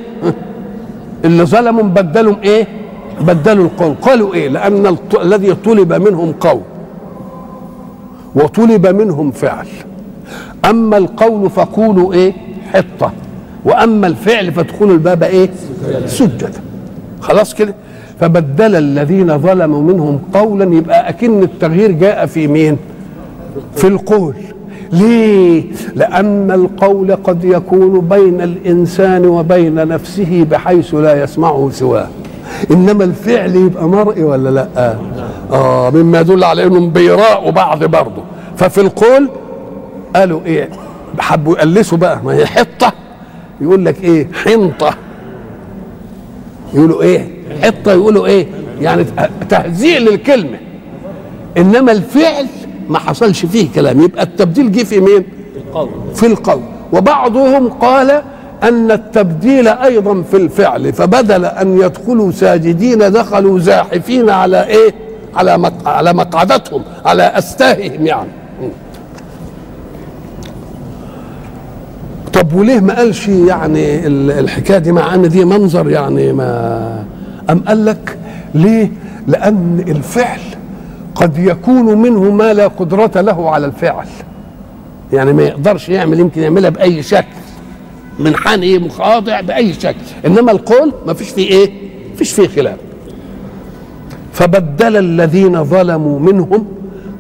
اللي 1.24 1.44
ظلموا 1.44 1.82
بدلوا 1.82 2.34
إيه؟ 2.42 2.68
بدلوا 3.20 3.64
القول 3.64 3.94
قالوا 4.02 4.34
إيه؟ 4.34 4.48
لأن 4.48 4.96
الذي 5.22 5.54
طلب 5.54 5.92
منهم 5.92 6.32
قول 6.32 6.60
وطلب 8.34 8.86
منهم 8.86 9.30
فعل. 9.30 9.66
أما 10.70 10.96
القول 10.96 11.50
فقولوا 11.50 12.12
إيه؟ 12.12 12.32
حطة. 12.72 13.12
وأما 13.64 14.06
الفعل 14.06 14.52
فادخلوا 14.52 14.92
الباب 14.92 15.22
إيه؟ 15.22 15.50
سجدا 16.06 16.50
خلاص 17.20 17.54
كده؟ 17.54 17.74
فبدل 18.20 18.76
الذين 18.76 19.38
ظلموا 19.38 19.82
منهم 19.82 20.18
قولا 20.34 20.74
يبقى 20.74 21.08
أكن 21.08 21.42
التغيير 21.42 21.92
جاء 21.92 22.26
في 22.26 22.46
مين؟ 22.46 22.76
في 23.76 23.86
القول. 23.86 24.34
ليه؟ 24.92 25.64
لأن 25.94 26.50
القول 26.50 27.16
قد 27.16 27.44
يكون 27.44 28.00
بين 28.00 28.40
الإنسان 28.40 29.26
وبين 29.26 29.88
نفسه 29.88 30.46
بحيث 30.50 30.94
لا 30.94 31.22
يسمعه 31.22 31.70
سواه. 31.72 32.08
إنما 32.70 33.04
الفعل 33.04 33.56
يبقى 33.56 33.88
مرئي 33.88 34.24
ولا 34.24 34.48
لأ؟ 34.50 34.96
آه 35.52 35.90
مما 35.90 36.20
يدل 36.20 36.44
على 36.44 36.64
انهم 36.64 36.90
بيراءوا 36.90 37.50
بعض 37.50 37.84
برضه. 37.84 38.22
ففي 38.56 38.80
القول 38.80 39.28
قالوا 40.16 40.40
إيه؟ 40.46 40.68
حبوا 41.18 41.54
يقلسوا 41.56 41.98
بقى. 41.98 42.20
ما 42.24 42.34
هي 42.34 42.46
حطة. 42.46 42.92
يقول 43.60 43.84
لك 43.84 44.04
إيه؟ 44.04 44.28
حنطة. 44.32 44.94
يقولوا 46.74 47.02
إيه؟ 47.02 47.28
حطة 47.62 47.92
يقولوا 47.92 48.26
إيه؟ 48.26 48.46
يعني 48.80 49.04
تهزيء 49.48 49.98
للكلمة. 49.98 50.58
إنما 51.58 51.92
الفعل 51.92 52.46
ما 52.88 52.98
حصلش 52.98 53.46
فيه 53.46 53.68
كلام. 53.74 54.00
يبقى 54.02 54.22
التبديل 54.22 54.72
جه 54.72 54.82
في 54.84 55.00
مين؟ 55.00 55.24
القول. 55.56 55.88
في 56.14 56.26
القول. 56.26 56.60
وبعضهم 56.92 57.68
قال 57.68 58.22
أن 58.62 58.90
التبديل 58.90 59.68
أيضا 59.68 60.22
في 60.30 60.36
الفعل. 60.36 60.92
فبدل 60.92 61.44
أن 61.44 61.78
يدخلوا 61.80 62.30
ساجدين 62.30 62.98
دخلوا 62.98 63.58
زاحفين 63.58 64.30
على 64.30 64.66
إيه؟ 64.66 64.94
على. 65.34 65.72
على 65.86 66.12
مقعدتهم 66.12 66.82
على 67.04 67.22
أستاههم 67.22 68.06
يعني. 68.06 68.28
طب 72.32 72.52
وليه 72.52 72.80
ما 72.80 72.96
قالش 72.96 73.28
يعني 73.28 74.06
الحكاية 74.06 74.78
دي 74.78 74.92
مع 74.92 75.14
أن 75.14 75.28
دي 75.28 75.44
منظر 75.44 75.90
يعني 75.90 76.32
ما 76.32 77.04
أم 77.50 77.58
قال 77.58 77.84
لك 77.84 78.18
ليه؟ 78.54 78.90
لأن 79.26 79.84
الفعل 79.88 80.40
قد 81.14 81.38
يكون 81.38 81.98
منه 81.98 82.30
ما 82.30 82.52
لا 82.52 82.68
قدرة 82.68 83.20
له 83.20 83.50
على 83.50 83.66
الفعل. 83.66 84.06
يعني 85.12 85.32
ما 85.32 85.42
يقدرش 85.42 85.88
يعمل 85.88 86.20
يمكن 86.20 86.42
يعملها 86.42 86.70
بأي 86.70 87.02
شكل 87.02 87.26
من 88.18 88.36
حني 88.36 88.78
مخاضع 88.78 89.40
بأي 89.40 89.72
شكل. 89.72 89.96
إنما 90.26 90.52
القول 90.52 90.92
ما 91.06 91.14
فيش 91.14 91.30
فيه 91.30 91.48
إيه؟ 91.50 91.70
فيش 92.16 92.32
فيه 92.32 92.48
خلاف. 92.48 92.76
فبدل 94.32 94.96
الذين 94.96 95.64
ظلموا 95.64 96.18
منهم 96.18 96.66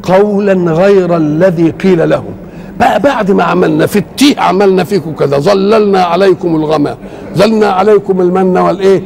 قولا 0.02 0.52
غير 0.72 1.16
الذي 1.16 1.70
قيل 1.70 2.10
لهم. 2.10 2.32
بقى 2.80 3.00
بعد 3.00 3.30
ما 3.30 3.44
عملنا 3.44 3.86
في 3.86 3.98
التيه 3.98 4.40
عملنا 4.40 4.84
فيكم 4.84 5.12
كذا. 5.12 5.38
ظللنا 5.38 6.02
عليكم 6.02 6.56
الغمام 6.56 6.96
ظلنا 7.36 7.66
عليكم 7.66 8.20
المن 8.20 8.58
والإيه؟ 8.58 9.02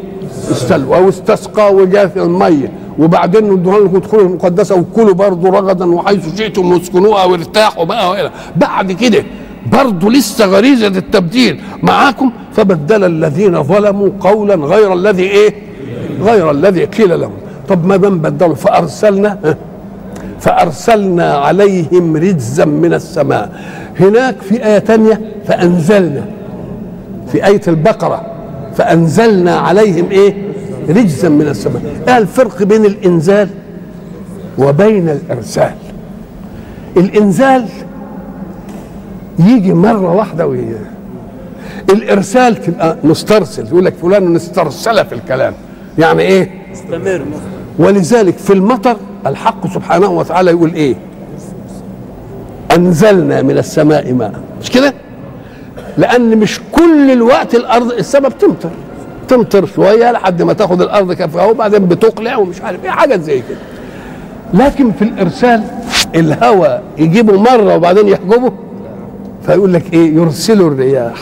السلوى 0.50 0.98
واستسقى 0.98 1.74
وجاث 1.74 2.16
المية. 2.16 2.72
وبعدين 2.98 3.50
ندوها 3.52 3.80
لكم 3.80 3.96
ادخلوا 3.96 4.22
المقدسة 4.22 4.74
وكلوا 4.74 5.14
برضه 5.14 5.48
رغدا 5.50 5.94
وحيث 5.94 6.38
شئتم 6.38 6.72
واسكنوها 6.72 7.24
وارتاحوا 7.24 7.84
بقى 7.84 8.10
وإلى. 8.10 8.30
بعد 8.56 8.92
كده 8.92 9.24
برضه 9.72 10.10
لسه 10.10 10.46
غريزة 10.46 10.86
التبديل 10.86 11.60
معاكم. 11.82 12.30
فبدل 12.52 13.04
الذين 13.04 13.62
ظلموا 13.62 14.08
قولا 14.20 14.54
غير 14.54 14.92
الذي 14.92 15.22
إيه؟ 15.22 15.54
غير 16.22 16.50
الذي 16.50 16.84
قيل 16.84 17.20
لهم. 17.20 17.32
طب 17.68 17.84
ما 17.86 17.96
دام 17.96 18.18
بدلوا 18.18 18.54
فأرسلنا 18.54 19.56
فأرسلنا 20.40 21.34
عليهم 21.34 22.16
رجزا 22.16 22.64
من 22.64 22.94
السماء. 22.94 23.60
هناك 24.00 24.42
في 24.42 24.66
إيه 24.66 24.78
تانية 24.78 25.20
فأنزلنا 25.46 26.24
في 27.32 27.46
آية 27.46 27.60
البقرة 27.68 28.26
فأنزلنا 28.76 29.56
عليهم 29.56 30.10
إيه؟ 30.10 30.34
رجزا 30.88 31.28
من 31.28 31.48
السماء. 31.48 31.82
إيه 32.08 32.18
الفرق 32.18 32.62
بين 32.62 32.84
الإنزال 32.84 33.48
وبين 34.58 35.08
الإرسال؟ 35.08 35.74
الإنزال 36.96 37.64
يجي 39.38 39.72
مرة 39.72 40.14
واحدة 40.14 40.46
وي... 40.46 40.64
الإرسال 41.90 42.56
تبقى 42.56 42.96
مسترسل 43.04 43.66
يقول 43.66 43.84
لك 43.84 43.94
فلان 43.94 44.36
استرسل 44.36 45.04
في 45.06 45.14
الكلام. 45.14 45.54
يعني 45.98 46.22
إيه؟ 46.22 46.50
استمر 46.72 47.24
ولذلك 47.78 48.38
في 48.38 48.52
المطر 48.52 48.96
الحق 49.26 49.74
سبحانه 49.74 50.08
وتعالى 50.10 50.50
يقول 50.50 50.74
إيه؟ 50.74 50.94
أنزلنا 52.76 53.42
من 53.42 53.58
السماء 53.58 54.12
ماء. 54.12 54.32
مش 54.62 54.70
كده؟ 54.70 54.94
لأن 55.98 56.38
مش 56.38 56.60
كل 56.72 57.10
الوقت 57.12 57.54
الأرض 57.54 57.92
السبب 57.92 58.32
تمطر. 58.38 58.70
تمطر 59.28 59.66
شوية 59.66 60.12
لحد 60.12 60.42
ما 60.42 60.52
تاخد 60.52 60.82
الأرض 60.82 61.12
كفاها 61.12 61.44
وبعدين 61.46 61.86
بتقلع 61.86 62.36
ومش 62.36 62.60
عارف 62.62 62.84
إيه 62.84 62.90
حاجة 62.90 63.16
زي 63.16 63.38
كده. 63.38 63.58
لكن 64.54 64.92
في 64.92 65.02
الإرسال 65.02 65.62
الهوى 66.14 66.80
يجيبه 66.98 67.40
مرة 67.40 67.76
وبعدين 67.76 68.08
يحجبه 68.08 68.52
فيقول 69.46 69.72
لك 69.72 69.92
إيه؟ 69.92 70.14
يرسل 70.14 70.60
الرياح. 70.60 71.16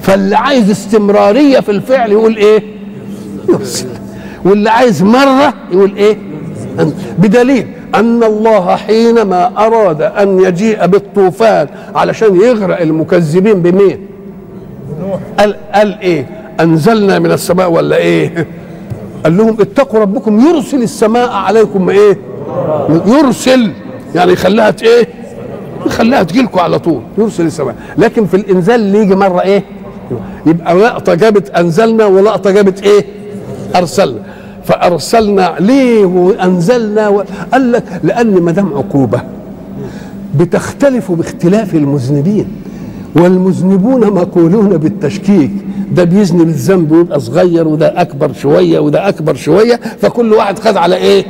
فاللي 0.00 0.36
عايز 0.36 0.70
استمرارية 0.70 1.60
في 1.60 1.70
الفعل 1.70 2.12
يقول 2.12 2.36
إيه؟ 2.36 2.62
يرسل. 3.48 3.88
واللي 4.44 4.70
عايز 4.70 5.02
مرة 5.02 5.54
يقول 5.72 5.94
إيه؟ 5.96 6.16
بدليل 7.18 7.66
أن 7.94 8.22
الله 8.24 8.76
حينما 8.76 9.66
أراد 9.66 10.02
أن 10.02 10.40
يجيء 10.40 10.86
بالطوفان 10.86 11.68
علشان 11.94 12.36
يغرق 12.36 12.80
المكذبين 12.80 13.62
بمين؟ 13.62 14.06
قال 15.38 15.56
قال 15.74 15.98
إيه؟ 16.00 16.26
أنزلنا 16.60 17.18
من 17.18 17.32
السماء 17.32 17.70
ولا 17.70 17.96
إيه؟ 17.96 18.46
قال 19.24 19.36
لهم 19.36 19.56
اتقوا 19.60 20.00
ربكم 20.00 20.40
يرسل 20.40 20.82
السماء 20.82 21.30
عليكم 21.30 21.90
إيه؟ 21.90 22.18
يرسل. 23.06 23.70
يعني 24.14 24.32
يخليها 24.32 24.74
إيه؟ 24.82 25.08
يخليها 25.86 26.22
تجيلكم 26.22 26.58
على 26.60 26.78
طول 26.78 27.00
يرسل 27.18 27.46
السماء. 27.46 27.74
لكن 27.98 28.26
في 28.26 28.36
الإنزال 28.36 28.74
اللي 28.80 28.98
يجي 28.98 29.14
مرة 29.14 29.40
إيه؟ 29.40 29.64
يبقى 30.46 30.74
لقطة 30.74 31.14
جابت 31.14 31.50
أنزلنا 31.50 32.06
ولقطة 32.06 32.50
جابت 32.50 32.82
إيه؟ 32.82 33.04
أرسلنا. 33.76 34.18
فأرسلنا 34.64 35.54
ليه 35.60 36.04
وأنزلنا 36.04 37.08
و... 37.08 37.24
قال 37.52 37.72
لك 37.72 37.84
لأن 38.04 38.32
ما 38.42 38.52
دام 38.52 38.72
عقوبة 38.74 39.20
بتختلف 40.38 41.12
باختلاف 41.12 41.74
المذنبين 41.74 42.46
والمذنبون 43.16 44.00
مقولون 44.06 44.76
بالتشكيك. 44.76 45.50
ده 45.92 46.04
بيذنب 46.04 46.48
الذنب 46.48 46.92
ويبقى 46.92 47.20
صغير 47.20 47.68
وده 47.68 48.00
أكبر 48.00 48.32
شوية 48.32 48.78
وده 48.78 49.08
أكبر 49.08 49.34
شوية 49.34 49.80
فكل 50.00 50.32
واحد 50.32 50.58
خد 50.58 50.76
على 50.76 50.96
إيه؟ 50.96 51.24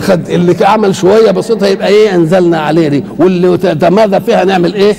خد 0.00 0.28
اللي 0.30 0.56
عمل 0.64 0.94
شوية 0.94 1.30
بسيطة 1.30 1.66
يبقى 1.66 1.88
إيه؟ 1.88 2.14
أنزلنا 2.14 2.60
عليه 2.60 2.88
دي. 2.88 3.04
واللي 3.18 3.56
تماذى 3.58 4.20
فيها؟ 4.20 4.44
نعمل 4.44 4.74
إيه؟ 4.74 4.94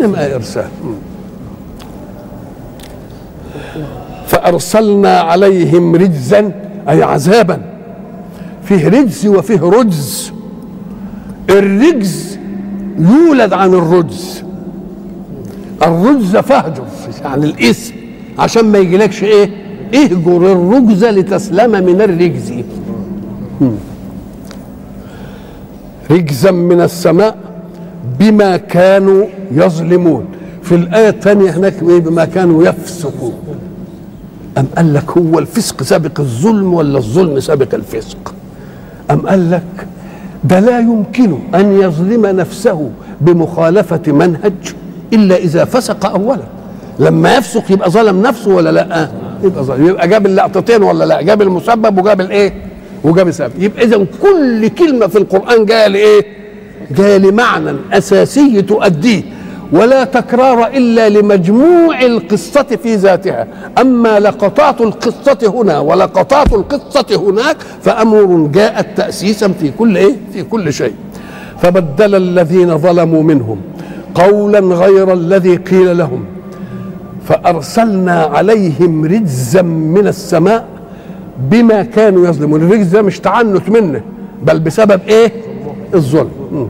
نبقى 0.00 0.34
إرسال. 0.34 0.64
فأرسلنا 4.26 5.20
عليهم 5.20 5.94
رجزا 5.94 6.52
أي 6.88 7.02
عذابا. 7.02 7.60
فيه 8.64 8.88
رجز 8.88 9.26
وفيه 9.26 9.60
رجز. 9.60 10.32
الرجز 11.50 12.38
يولد 12.98 13.52
عن 13.52 13.74
الرجز. 13.74 14.42
الرجز 15.82 16.36
فهجر 16.36 16.84
يعني 17.24 17.44
الاسم 17.44 17.94
عشان 18.38 18.64
ما 18.64 18.78
يجيلكش 18.78 19.24
إيه؟ 19.24 19.50
اهجر 19.94 20.52
الرجز 20.52 21.04
لتسلم 21.04 21.70
من 21.70 22.00
الرجز. 22.00 22.52
رجزا 26.10 26.50
من 26.50 26.80
السماء 26.80 27.36
بما 28.18 28.56
كانوا 28.56 29.24
يظلمون. 29.52 30.24
في 30.62 30.74
الآية 30.74 31.08
الثانية 31.08 31.50
هناك 31.50 31.82
إيه؟ 31.82 31.98
بما 31.98 32.24
كانوا 32.24 32.64
يفسقون. 32.64 33.34
أم 34.58 34.66
قال 34.76 34.94
لك 34.94 35.10
هو 35.10 35.38
الفسق 35.38 35.82
سابق 35.82 36.20
الظلم 36.20 36.74
ولا 36.74 36.98
الظلم 36.98 37.40
سابق 37.40 37.74
الفسق؟ 37.74 38.34
أم 39.10 39.26
قال 39.28 39.50
لك 39.50 39.86
ده 40.44 40.60
لا 40.60 40.78
يمكن 40.78 41.38
أن 41.54 41.80
يظلم 41.80 42.26
نفسه 42.26 42.90
بمخالفة 43.20 44.02
منهج 44.12 44.52
إلا 45.12 45.36
إذا 45.36 45.64
فسق 45.64 46.06
أولا. 46.06 46.42
لما 46.98 47.36
يفسق 47.36 47.72
يبقى 47.72 47.90
ظلم 47.90 48.22
نفسه 48.22 48.50
ولا 48.54 48.72
لا؟ 48.72 49.08
يبقى 49.44 49.64
ظلم. 49.64 49.88
يبقى 49.88 50.08
جاب 50.08 50.26
اللقطتين 50.26 50.82
ولا 50.82 51.04
لا؟ 51.04 51.22
جاب 51.22 51.42
المسبب 51.42 51.98
وجاب 51.98 52.20
الإيه؟ 52.20 52.52
وجاب 53.04 53.28
السبب. 53.28 53.52
يبقى 53.58 53.84
اذا 53.84 54.06
كل 54.22 54.68
كلمة 54.68 55.06
في 55.06 55.18
القرآن 55.18 55.64
جاية 55.64 55.86
لإيه؟ 55.86 56.26
جاية 56.90 57.18
لمعنى 57.18 57.72
أساسي 57.92 58.62
تؤديه. 58.62 59.22
ولا 59.72 60.04
تكرار 60.04 60.66
إلا 60.66 61.08
لمجموع 61.08 62.02
القصة 62.02 62.62
في 62.82 62.94
ذاتها. 62.94 63.46
أما 63.80 64.20
لقطات 64.20 64.80
القصة 64.80 65.38
هنا 65.62 65.78
ولقطات 65.78 66.52
القصة 66.52 67.06
هناك 67.30 67.56
فأمر 67.82 68.48
جاءت 68.52 68.86
تاسيسا 68.96 69.48
في 69.48 69.70
كل 69.78 69.96
إيه؟ 69.96 70.14
في 70.32 70.42
كل 70.42 70.72
شيء. 70.72 70.94
فبدل 71.62 72.14
الذين 72.14 72.78
ظلموا 72.78 73.22
منهم 73.22 73.60
قولا 74.14 74.58
غير 74.58 75.12
الذي 75.12 75.56
قيل 75.56 75.98
لهم. 75.98 76.24
فأرسلنا 77.28 78.22
عليهم 78.22 79.04
رجزا 79.04 79.62
من 79.62 80.06
السماء 80.06 80.64
بما 81.50 81.82
كانوا 81.82 82.28
يظلمون. 82.28 82.62
الرجز 82.62 82.86
ده 82.86 83.02
مش 83.02 83.20
تعنت 83.20 83.68
منه 83.70 84.00
بل 84.42 84.60
بسبب 84.60 85.00
إيه؟ 85.08 85.32
الظلم. 85.94 86.68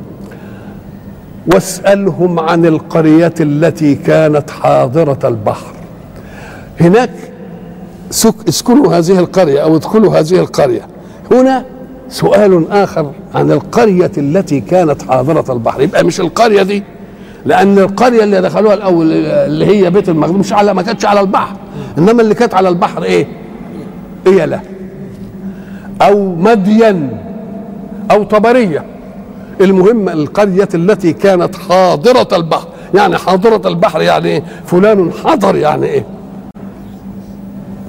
واسألهم 1.55 2.41
عن 2.41 2.67
القرية 2.67 3.35
التي 3.41 3.95
كانت 3.95 4.51
حاضرة 4.51 5.19
البحر. 5.25 5.73
هناك 6.81 7.11
سك 8.11 8.35
اسكنوا 8.49 8.95
هذه 8.95 9.19
القرية 9.19 9.61
أو 9.61 9.77
ادخلوا 9.77 10.19
هذه 10.19 10.41
القرية. 10.41 10.83
هنا 11.33 11.65
سؤال 12.09 12.71
آخر 12.71 13.13
عن 13.35 13.51
القرية 13.51 14.13
التي 14.19 14.61
كانت 14.61 15.03
حاضرة 15.03 15.53
البحر. 15.53 15.81
يبقى 15.81 16.05
مش 16.05 16.21
القرية 16.21 16.63
دي 16.63 16.83
لأن 17.45 17.79
القرية 17.79 18.25
اللي 18.25 18.41
دخلوها 18.41 18.75
الأول 18.75 19.13
اللي 19.13 19.67
هي 19.67 19.91
بيت 19.91 20.09
المقدس 20.09 20.35
مش 20.35 20.53
على 20.53 20.75
ما 20.75 20.83
كانتش 20.83 21.05
على 21.05 21.21
البحر. 21.21 21.57
إنما 21.99 22.23
اللي 22.23 22.35
كانت 22.35 22.55
على 22.55 22.69
البحر 22.69 23.03
إيه؟ 23.03 23.27
ايله 24.27 24.61
أو 26.03 26.35
مدين 26.35 27.19
أو 28.11 28.23
طبرية. 28.25 28.85
المهم 29.61 30.09
القرية 30.09 30.69
التي 30.75 31.13
كانت 31.13 31.57
حاضرة 31.57 32.37
البحر. 32.37 32.69
يعني 32.95 33.17
حاضرة 33.17 33.69
البحر 33.69 34.03
يعني 34.03 34.43
فلان 34.67 35.13
حضر 35.25 35.57
يعني 35.57 35.87
إيه. 35.87 36.07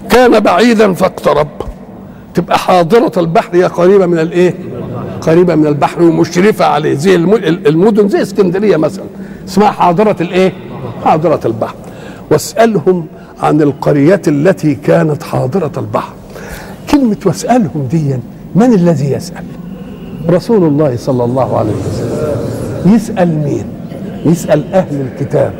كان 0.10 0.40
بعيدا 0.40 0.94
فاقترب. 0.94 1.48
تبقى 2.34 2.58
حاضرة 2.58 3.12
البحر 3.18 3.56
هي 3.56 3.64
قريبة 3.64 4.06
من 4.06 4.20
الإيه؟ 4.20 4.56
قريبة 5.22 5.56
من 5.56 5.68
البحر 5.68 6.04
ومشرفة 6.04 6.66
عليه. 6.66 6.94
زي 6.94 7.16
المدن 7.16 8.10
زي 8.10 8.22
اسكندرية 8.22 8.78
مثلا. 8.78 9.06
اسمها 9.48 9.72
حاضرة 9.72 10.16
الإيه؟ 10.22 10.54
حاضرة 11.06 11.40
البحر. 11.46 11.76
واسألهم 12.32 13.06
عن 13.40 13.62
القرية 13.62 14.22
التي 14.28 14.76
كانت 14.76 15.24
حاضرة 15.24 15.72
البحر. 15.78 16.14
كلمة 16.92 17.18
واسألهم 17.26 17.88
دي 17.92 18.16
من 18.56 18.74
الذي 18.74 19.12
يسأل؟ 19.12 19.44
رسول 20.30 20.64
الله 20.64 20.96
صلى 20.98 21.24
الله 21.24 21.58
عليه 21.58 21.72
وسلم. 21.72 22.96
يسأل 22.96 23.28
مين؟ 23.28 23.66
يسأل 24.26 24.74
أهل 24.74 25.02
الكتاب. 25.02 25.54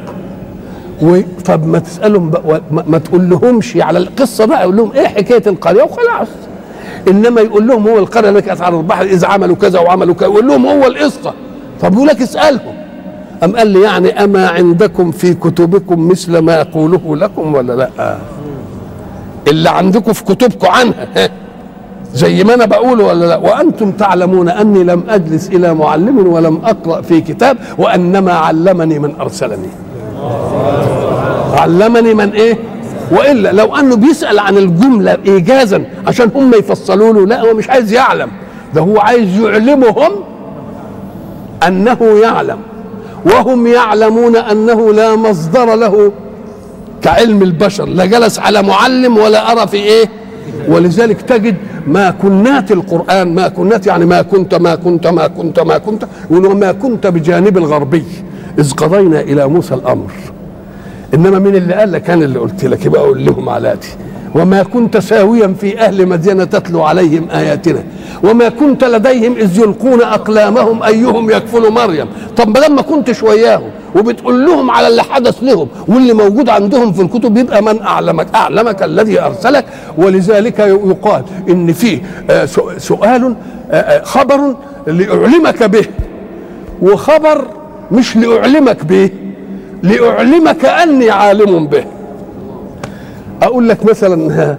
طب 1.46 1.68
ما 1.68 1.80
تسألهم 1.80 2.30
بقى 2.30 2.62
ما 2.72 2.98
تقول 2.98 3.30
لهمش 3.30 3.78
على 3.78 4.00
القصة 4.00 4.46
بقى 4.46 4.62
يقول 4.62 4.78
لهم 4.78 4.92
إيه 4.92 5.08
حكاية 5.08 5.44
القرية؟ 5.48 5.84
وخلاص. 5.84 6.28
إنما 7.08 7.42
يقول 7.42 7.68
لهم 7.68 7.88
هو 7.88 7.98
القرية 8.00 8.30
اللي 8.30 8.42
كانت 8.42 8.62
على 8.62 8.78
البحر 8.78 9.06
إذا 9.06 9.28
عملوا 9.28 9.56
كذا 9.56 9.80
وعملوا 9.80 10.16
كذا 10.16 10.30
يقول 10.30 10.48
لهم 10.48 10.66
هو 10.66 10.88
القصة. 10.88 11.34
طب 11.82 11.94
يقول 11.94 12.08
لك 12.08 12.22
اسألهم. 12.22 12.76
أم 13.44 13.56
قال 13.56 13.68
لي 13.68 13.82
يعني 13.82 14.24
أما 14.24 14.48
عندكم 14.48 15.12
في 15.12 15.34
كتبكم 15.34 16.08
مثل 16.08 16.38
ما 16.38 16.56
يقوله 16.56 17.16
لكم 17.16 17.54
ولا 17.54 17.74
لأ؟ 17.74 18.18
اللي 19.48 19.70
عندكم 19.70 20.14
في 20.14 20.24
كتبكم 20.24 20.68
عنها. 20.68 21.08
زي 22.14 22.44
ما 22.44 22.54
أنا 22.54 22.66
بقول 22.66 23.02
ولا 23.02 23.26
لا؟ 23.26 23.38
وأنتم 23.38 23.92
تعلمون 23.92 24.50
أني 24.50 24.84
لم 24.84 25.04
أجلس 25.10 25.48
إلى 25.48 25.74
معلم 25.74 26.28
ولم 26.28 26.62
أقرأ 26.66 27.02
في 27.02 27.22
كتاب 27.22 27.58
وأنما 27.78 28.34
علمني 28.34 29.00
من 29.00 29.14
أرسلني. 29.22 29.70
علمني 31.54 32.14
من 32.14 32.30
إيه؟ 32.30 32.58
وإلا 33.12 33.52
لو 33.52 33.76
أنه 33.76 33.96
بيسأل 33.96 34.40
عن 34.40 34.58
الجملة 34.58 35.18
ايجازا 35.26 35.84
عشان 36.08 36.30
هم 36.36 36.54
يفصلوا 36.54 37.14
له 37.14 37.26
لا 37.26 37.42
هو 37.42 37.54
مش 37.54 37.70
عايز 37.70 37.94
يعلم. 37.94 38.30
ده 38.76 38.82
هو 38.82 39.00
عايز 39.00 39.40
يعلمهم 39.40 40.12
أنه 41.68 42.20
يعلم. 42.24 42.58
وهم 43.26 43.68
يعلمون 43.68 44.36
أنه 44.36 44.94
لا 44.94 45.16
مصدر 45.16 45.76
له. 45.76 46.12
كعلم 47.02 47.42
البشر 47.44 47.86
لا 47.86 48.06
جلس 48.06 48.40
على 48.40 48.62
معلم 48.64 49.18
ولا 49.18 49.52
أرى 49.52 49.68
في 49.68 49.78
إيه؟ 49.78 50.10
ولذلك 50.68 51.22
تجد 51.22 51.56
ما 51.88 52.10
كنات 52.10 52.72
القرآن 52.72 53.36
ما 53.36 53.48
كنات 53.48 53.88
يعني 53.88 54.06
ما 54.06 54.22
كنت 54.22 54.56
ما 54.56 54.76
كنت 54.76 55.08
ما 55.08 55.28
كنت 55.28 55.60
ما 55.60 55.78
كنت 55.78 56.08
وما 56.30 56.72
كنت 56.72 57.08
بجانب 57.08 57.58
الغربي. 57.58 58.04
إذ 58.60 58.72
قضينا 58.72 59.20
إلى 59.22 59.48
موسى 59.48 59.74
الأمر. 59.74 60.12
إنما 61.14 61.40
مين 61.40 61.56
اللي 61.56 61.74
قال 61.74 61.92
لك؟ 61.92 62.10
أنا 62.10 62.26
اللي 62.26 62.40
قلت 62.40 62.66
لك. 62.66 62.86
يبقى 62.86 63.02
أقول 63.02 63.26
لهم 63.26 63.50
علاتي 63.50 63.90
وما 64.36 64.64
كنت 64.64 64.98
ساويا 64.98 65.56
في 65.62 65.80
أهل 65.80 66.08
مدينة 66.08 66.44
تتلو 66.44 66.84
عليهم 66.84 67.28
آياتنا. 67.30 67.84
وما 68.24 68.50
كنت 68.50 68.84
لديهم 68.84 69.36
إذ 69.38 69.60
يلقون 69.60 70.02
أقلامهم 70.02 70.84
أيهم 70.84 71.30
يكفل 71.30 71.72
مريم. 71.72 72.08
طب 72.38 72.58
ما 72.58 72.60
لما 72.60 72.82
كنتش 72.82 73.24
وياهم 73.24 73.70
وبتقول 73.96 74.46
لهم 74.46 74.72
على 74.72 74.88
اللي 74.88 75.04
حدث 75.04 75.44
لهم 75.44 75.68
واللي 75.88 76.14
موجود 76.14 76.50
عندهم 76.50 76.94
في 76.94 77.02
الكتب 77.02 77.38
يبقى 77.38 77.62
من 77.64 77.82
أعلمك 77.82 78.28
أعلمك 78.36 78.84
الذي 78.84 79.22
أرسلك. 79.22 79.66
ولذلك 79.98 80.60
يقال 80.60 81.24
إن 81.50 81.74
في 81.74 82.02
سؤال 82.78 83.36
آه، 83.72 84.04
خبر 84.04 84.56
لأعلمك 84.88 85.64
به. 85.64 85.86
وخبر 86.82 87.48
مش 87.92 88.18
لأعلمك 88.18 88.86
به 88.86 89.10
لأعلمك 89.84 90.66
أني 90.66 91.10
عالم 91.10 91.68
به. 91.68 91.84
أقول 93.44 93.70
لك 93.70 93.86
مثلا 93.86 94.58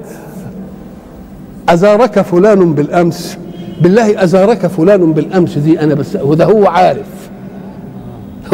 أزارك 1.68 2.20
فلان 2.20 2.74
بالأمس؟ 2.74 3.38
بالله 3.80 4.24
أزارك 4.24 4.66
فلان 4.66 5.12
بالأمس 5.12 5.58
دي 5.58 5.80
أنا 5.80 5.94
بس 5.94 6.16
وده 6.22 6.44
هو 6.44 6.66
عارف. 6.66 7.06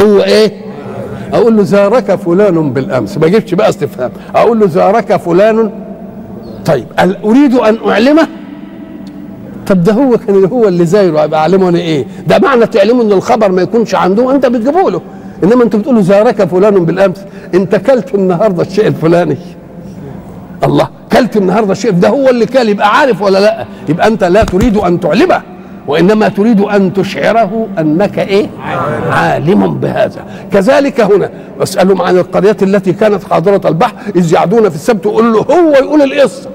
هو 0.01 0.21
إيه؟ 0.23 0.64
أقول 1.33 1.57
له 1.57 1.63
زارك 1.63 2.15
فلان 2.15 2.73
بالأمس. 2.73 3.17
ما 3.17 3.27
جبتش 3.27 3.53
بقى 3.53 3.69
استفهام. 3.69 4.11
أقول 4.35 4.59
له 4.59 4.67
زارك 4.67 5.15
فلان. 5.15 5.71
طيب 6.65 6.85
هل 6.95 7.17
أريد 7.23 7.53
أن 7.53 7.77
أعلمه؟ 7.89 8.27
طب 9.67 9.83
ده 9.83 9.93
هو 9.93 10.17
كان 10.17 10.45
هو 10.45 10.67
اللي 10.67 10.85
زايره. 10.85 11.23
يبقى 11.23 11.39
أعلمه 11.39 11.69
أنا 11.69 11.79
إيه؟ 11.79 12.05
ده 12.27 12.39
معنى 12.39 12.65
تعلمه 12.65 13.01
إن 13.01 13.11
الخبر 13.11 13.51
ما 13.51 13.61
يكونش 13.61 13.95
عنده 13.95 14.35
انت 14.35 14.45
بتجيبه 14.45 14.91
له. 14.91 15.01
إنما 15.43 15.63
أنت 15.63 15.75
بتقول 15.75 15.95
له 15.95 16.01
زارك 16.01 16.43
فلان 16.43 16.85
بالأمس. 16.85 17.17
أنت 17.53 17.75
كلت 17.75 18.15
النهارده 18.15 18.61
الشيء 18.61 18.87
الفلاني. 18.87 19.37
الله 20.63 20.87
كلت 21.11 21.37
النهارده 21.37 21.71
الشيء. 21.71 21.91
ده 21.91 22.09
هو 22.09 22.29
اللي 22.29 22.45
كل 22.45 22.69
يبقى 22.69 22.99
عارف 22.99 23.21
ولا 23.21 23.39
لأ؟ 23.39 23.65
يبقى 23.89 24.07
أنت 24.07 24.23
لا 24.23 24.43
تريد 24.43 24.77
أن 24.77 24.99
تعلمه. 24.99 25.41
وإنما 25.87 26.27
تريد 26.27 26.61
أن 26.61 26.93
تشعره 26.93 27.67
أنك 27.79 28.19
إيه؟ 28.19 28.47
عالم 29.11 29.73
بهذا. 29.73 30.25
كذلك 30.53 31.01
هنا 31.01 31.29
واسالهم 31.59 32.01
عن 32.01 32.17
القرية 32.17 32.57
التي 32.61 32.93
كانت 32.93 33.23
حاضرة 33.23 33.69
البحر 33.69 33.93
إذ 34.15 34.33
يعدون 34.33 34.69
في 34.69 34.75
السبت 34.75 35.05
يقول 35.05 35.33
له 35.33 35.39
هو 35.39 35.71
يقول 35.71 36.01
القصة. 36.01 36.49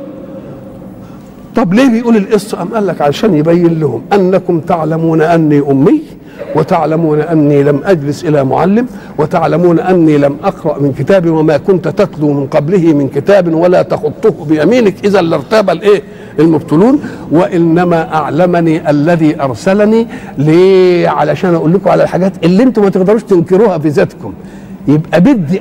طب 1.56 1.74
ليه 1.74 1.88
بيقول 1.88 2.16
القصة؟ 2.16 2.62
أم 2.62 2.68
قال 2.74 2.86
لك 2.86 3.02
عشان 3.02 3.34
يبين 3.34 3.80
لهم 3.80 4.02
أنكم 4.12 4.60
تعلمون 4.60 5.20
أني 5.22 5.58
أمي 5.70 6.02
وتعلمون 6.56 7.20
أني 7.20 7.62
لم 7.62 7.80
أجلس 7.84 8.24
إلى 8.24 8.44
معلم 8.44 8.86
وتعلمون 9.18 9.80
أني 9.80 10.18
لم 10.18 10.36
أقرأ 10.44 10.78
من 10.78 10.92
كتاب 10.92 11.30
وما 11.30 11.56
كنت 11.56 11.88
تتلو 11.88 12.32
من 12.32 12.46
قبله 12.46 12.92
من 12.92 13.08
كتاب 13.08 13.54
ولا 13.54 13.82
تخطه 13.82 14.44
بيمينك. 14.44 14.94
إذا 15.04 15.22
لارتاب 15.22 15.70
الإيه؟ 15.70 16.02
المبتلون 16.40 17.00
وإنما 17.30 18.14
أعلمني 18.14 18.90
الذي 18.90 19.42
أرسلني 19.42 20.06
ليه 20.38 21.08
علشان 21.08 21.54
أقول 21.54 21.72
لكم 21.72 21.90
على 21.90 22.02
الحاجات 22.02 22.32
اللي 22.44 22.62
أنتم 22.62 22.82
ما 22.82 22.88
تقدروش 22.90 23.22
تنكروها 23.22 23.78
في 23.78 23.88
ذاتكم. 23.88 24.32
يبقى 24.88 25.20
بدي 25.20 25.60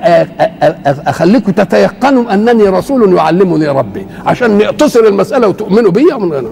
أخليكم 0.85 1.51
تتيقنوا 1.51 2.33
أنني 2.33 2.63
رسول 2.63 3.13
يعلمني 3.13 3.67
ربي 3.67 4.05
عشان 4.25 4.57
نقتصر 4.57 4.99
المسألة 4.99 5.47
وتؤمنوا 5.47 5.91
بي 5.91 6.05
من 6.19 6.31
غير 6.31 6.43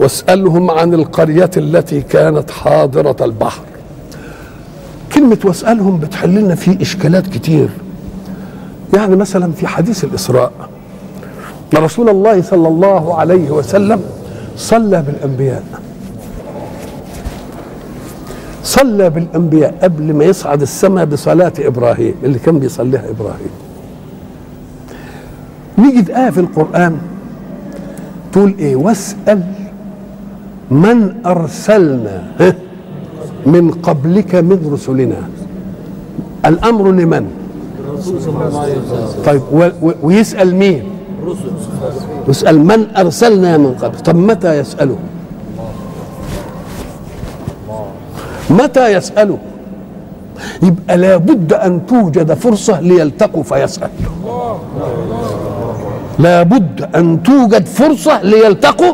واسألهم 0.00 0.70
عن 0.70 0.94
القرية 0.94 1.50
التي 1.56 2.00
كانت 2.00 2.50
حاضرة 2.50 3.16
البحر. 3.24 3.62
كلمة 5.14 5.38
واسألهم 5.44 5.98
بتحل 5.98 6.34
لنا 6.34 6.54
فيه 6.54 6.80
إشكالات 6.80 7.26
كتير. 7.26 7.68
يعني 8.94 9.16
مثلا 9.16 9.52
في 9.52 9.66
حديث 9.66 10.04
الإسراء. 10.04 10.52
رسول 11.74 12.08
الله 12.08 12.42
صلى 12.42 12.68
الله 12.68 13.14
عليه 13.14 13.50
وسلم 13.50 14.00
صلى 14.56 15.02
بالأنبياء. 15.02 15.62
صلى 18.62 19.10
بالأنبياء 19.10 19.74
قبل 19.82 20.14
ما 20.14 20.24
يصعد 20.24 20.62
السماء 20.62 21.04
بصلاة 21.04 21.52
إبراهيم 21.58 22.14
اللي 22.22 22.38
كان 22.38 22.58
بيصليها 22.58 23.10
إبراهيم. 23.10 23.50
نيجي 25.78 26.16
إيه 26.16 26.30
في 26.30 26.40
القرآن 26.40 26.98
تقول 28.32 28.54
إيه؟ 28.58 28.76
واسأل 28.76 29.42
من 30.70 31.14
أرسلنا 31.26 32.22
من 33.46 33.70
قبلك 33.70 34.34
من 34.34 34.70
رسلنا. 34.72 35.16
الأمر 36.46 36.90
لمن؟ 36.92 37.26
طيب 39.26 39.42
و 39.52 39.68
و 39.82 40.10
مين 41.26 41.36
يسال 42.28 42.58
من 42.58 42.86
أرسلنا 42.96 43.56
من 43.56 43.74
قبل. 43.74 43.98
طب 43.98 44.16
متى 44.16 44.58
يساله 44.58 44.96
متى 48.50 48.92
يسأله 48.92 49.38
يبقى 50.62 50.96
لابد 50.96 51.52
أن 51.52 51.86
توجد 51.86 52.34
فرصة 52.34 52.80
ليلتقوا 52.80 53.42
فيسأل 53.42 53.90
لابد 56.18 56.88
أن 56.94 57.22
توجد 57.22 57.66
فرصة 57.66 58.22
ليلتقوا 58.22 58.92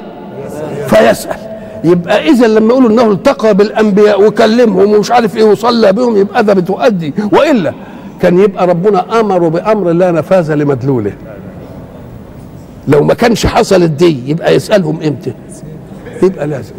فيسأل. 0.87 1.37
يبقى 1.85 2.29
إذا 2.29 2.47
لما 2.47 2.68
يقولوا 2.68 2.90
أنه 2.90 3.11
التقى 3.12 3.55
بالأنبياء 3.55 4.27
وكلمهم 4.27 4.92
ومش 4.95 5.11
عارف 5.11 5.37
إيه 5.37 5.45
وصلى 5.45 5.92
بهم 5.92 6.16
يبقى 6.16 6.45
ده 6.45 6.55
بتؤدي. 6.55 7.14
وإلا 7.33 7.73
كان 8.21 8.38
يبقى 8.38 8.66
ربنا 8.66 9.21
أمره 9.21 9.49
بأمر 9.49 9.90
لا 9.90 10.11
نفاذ 10.11 10.55
لمدلوله. 10.55 11.12
لو 12.88 13.05
ما 13.05 13.14
كانش 13.14 13.47
حصلت 13.47 13.90
دي 13.90 14.31
يبقى 14.31 14.55
يسألهم 14.55 15.03
إمتى؟ 15.03 15.33
يبقى 16.23 16.47
لازم. 16.47 16.73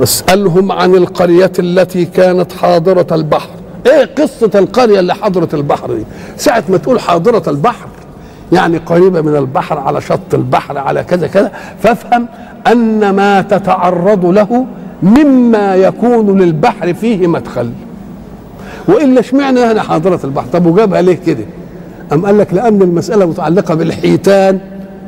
واسألهم 0.00 0.72
عن 0.72 0.94
القرية 0.94 1.52
التي 1.58 2.04
كانت 2.04 2.52
حاضرة 2.52 3.06
البحر. 3.12 3.48
إيه 3.86 4.04
قصة 4.18 4.50
القرية 4.54 5.00
اللي 5.00 5.14
حضرة 5.14 5.48
البحر 5.54 5.94
دي؟ 5.94 6.04
ساعة 6.36 6.64
ما 6.68 6.76
تقول 6.76 7.00
حاضرة 7.00 7.50
البحر 7.50 7.86
يعني 8.52 8.78
قريبة 8.78 9.20
من 9.20 9.36
البحر 9.36 9.78
على 9.78 10.00
شط 10.00 10.34
البحر 10.34 10.78
على 10.78 11.04
كذا 11.04 11.26
كذا 11.26 11.52
فافهم 11.82 12.26
أن 12.66 13.10
ما 13.10 13.42
تتعرض 13.42 14.26
له 14.26 14.66
مما 15.02 15.76
يكون 15.76 16.40
للبحر 16.40 16.94
فيه 16.94 17.26
مدخل. 17.26 17.70
وإلا 18.88 19.20
اشمعنى 19.20 19.60
هنا 19.60 19.82
حاضرة 19.82 20.20
البحر؟ 20.24 20.46
طب 20.52 20.66
وجابها 20.66 21.02
ليه 21.02 21.18
كده؟ 21.26 21.44
أم 22.12 22.26
قال 22.26 22.38
لك 22.38 22.54
لأن 22.54 22.82
المسألة 22.82 23.26
متعلقة 23.26 23.74
بالحيتان 23.74 24.58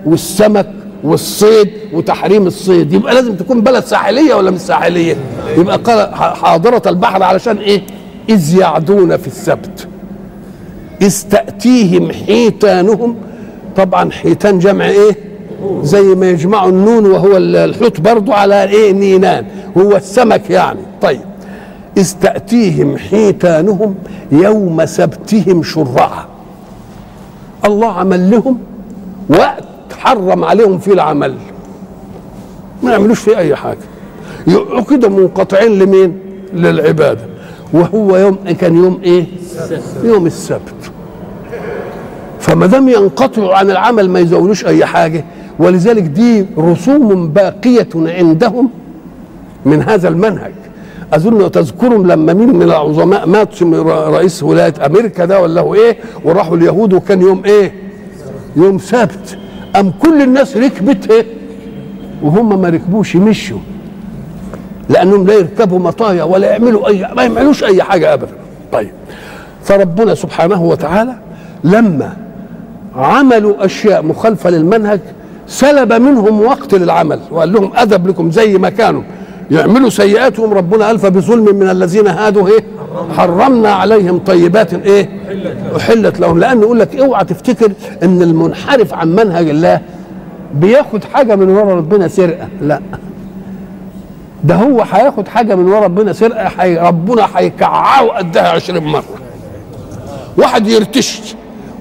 والسمك 0.06 0.66
والصيد 1.04 1.68
وتحريم 1.92 2.46
الصيد. 2.46 2.92
يبقى 2.92 3.14
لازم 3.14 3.34
تكون 3.36 3.60
بلد 3.60 3.84
ساحلية 3.84 4.34
ولا 4.34 4.50
مش 4.50 4.60
ساحلية؟ 4.60 5.16
يبقى 5.58 5.76
قال 5.76 6.14
حاضرة 6.14 6.82
البحر 6.86 7.22
علشان 7.22 7.56
إيه؟ 7.56 7.82
إذ 8.28 8.58
يعدون 8.58 9.16
في 9.16 9.26
السبت. 9.26 9.88
إذ 11.02 11.22
تأتيهم 11.30 12.12
حيتانهم. 12.12 13.16
طبعا 13.76 14.10
حيتان 14.10 14.58
جمع 14.58 14.88
إيه؟ 14.88 15.16
زي 15.82 16.02
ما 16.02 16.30
يجمعوا 16.30 16.70
النون 16.70 17.06
وهو 17.06 17.36
الحوت 17.36 18.00
برضو 18.00 18.32
على 18.32 18.64
إيه؟ 18.64 18.92
نينان. 18.92 19.44
هو 19.78 19.96
السمك 19.96 20.50
يعني. 20.50 20.80
طيب. 21.02 21.20
إذ 21.96 22.12
تأتيهم 22.22 22.96
حيتانهم 22.96 23.94
يوم 24.32 24.86
سبتهم 24.86 25.62
شرعا 25.62 26.24
الله 27.66 27.92
عمل 27.92 28.30
لهم 28.30 28.58
وقت 29.28 29.64
حرم 29.98 30.44
عليهم 30.44 30.78
فيه 30.78 30.92
العمل. 30.92 31.34
ما 32.82 32.92
يعملوش 32.92 33.20
فيه 33.20 33.36
أي 33.36 33.56
حاجة. 33.56 33.78
يبقوا 34.46 34.80
كده 34.80 35.08
منقطعين 35.08 35.78
لمين؟ 35.78 36.18
للعبادة. 36.54 37.20
وهو 37.72 38.16
يوم 38.16 38.38
كان 38.60 38.76
يوم 38.76 39.00
إيه؟ 39.02 39.26
يوم 40.02 40.26
السبت. 40.26 40.90
فما 42.40 42.66
دام 42.66 42.88
ينقطعوا 42.88 43.54
عن 43.54 43.70
العمل 43.70 44.10
ما 44.10 44.20
يزولوش 44.20 44.66
أي 44.66 44.86
حاجة 44.86 45.24
ولذلك 45.58 46.02
دي 46.02 46.46
رسوم 46.58 47.28
باقية 47.28 47.88
عندهم 47.96 48.70
من 49.64 49.82
هذا 49.82 50.08
المنهج. 50.08 50.52
أظن 51.12 51.50
تذكرهم 51.50 52.06
لما 52.06 52.32
مين 52.32 52.54
من 52.56 52.62
العظماء 52.62 53.26
مات 53.26 53.62
رئيس 53.62 54.42
ولاية 54.42 54.74
أمريكا 54.86 55.24
ده 55.24 55.40
ولا 55.40 55.60
هو 55.60 55.74
إيه؟ 55.74 55.96
وراحوا 56.24 56.56
اليهود 56.56 56.92
وكان 56.92 57.22
يوم 57.22 57.42
إيه؟ 57.44 57.72
يوم 58.56 58.78
سبت. 58.78 59.38
أم 59.76 59.92
كل 60.02 60.22
الناس 60.22 60.56
ركبت 60.56 61.10
إيه؟ 61.10 61.26
وهم 62.22 62.60
ما 62.62 62.68
ركبوش 62.68 63.16
مشوا. 63.16 63.58
لأنهم 64.88 65.26
لا 65.26 65.34
يركبوا 65.34 65.78
مطايا 65.78 66.22
ولا 66.24 66.50
يعملوا 66.50 66.88
أي 66.88 67.08
ما 67.16 67.22
يعملوش 67.22 67.64
أي 67.64 67.82
حاجة 67.82 68.14
أبدا. 68.14 68.32
طيب. 68.72 68.90
فربنا 69.64 70.14
سبحانه 70.14 70.62
وتعالى 70.62 71.14
لما 71.64 72.16
عملوا 72.96 73.64
أشياء 73.64 74.02
مخالفة 74.02 74.50
للمنهج 74.50 75.00
سلب 75.46 75.92
منهم 75.92 76.40
وقت 76.40 76.74
للعمل 76.74 77.20
وقال 77.30 77.52
لهم 77.52 77.70
أدب 77.74 78.08
لكم 78.08 78.30
زي 78.30 78.58
ما 78.58 78.70
كانوا. 78.70 79.02
يعملوا 79.50 79.90
سيئاتهم 79.90 80.52
ربنا 80.54 80.90
ألف 80.90 81.06
بظلم 81.06 81.56
من 81.56 81.70
الذين 81.70 82.06
هادوا 82.06 82.48
إيه؟ 82.48 82.64
حرمنا 83.16 83.72
عليهم 83.72 84.18
طيبات 84.18 84.74
إيه؟ 84.74 85.08
أحلت 85.76 86.20
لهم. 86.20 86.38
لأن 86.38 86.60
يقول 86.62 86.80
لك 86.80 86.96
اوعى 86.96 87.24
تفتكر 87.24 87.72
إن 88.02 88.22
المنحرف 88.22 88.94
عن 88.94 89.08
منهج 89.16 89.48
الله 89.48 89.80
بياخد 90.54 91.04
حاجة 91.04 91.36
من 91.36 91.48
ورا 91.48 91.74
ربنا 91.74 92.08
سرقة. 92.08 92.48
لا. 92.62 92.80
ده 94.44 94.54
هو 94.54 94.82
هياخد 94.92 95.28
حاجة 95.28 95.54
من 95.54 95.68
ورا 95.72 95.80
ربنا 95.80 96.12
سرقة 96.12 96.48
حي 96.48 96.76
ربنا 96.76 97.26
هيكععه 97.34 98.06
قدها 98.08 98.48
عشرين 98.48 98.84
مرة. 98.84 99.04
واحد 100.38 100.66
يرتش 100.68 101.20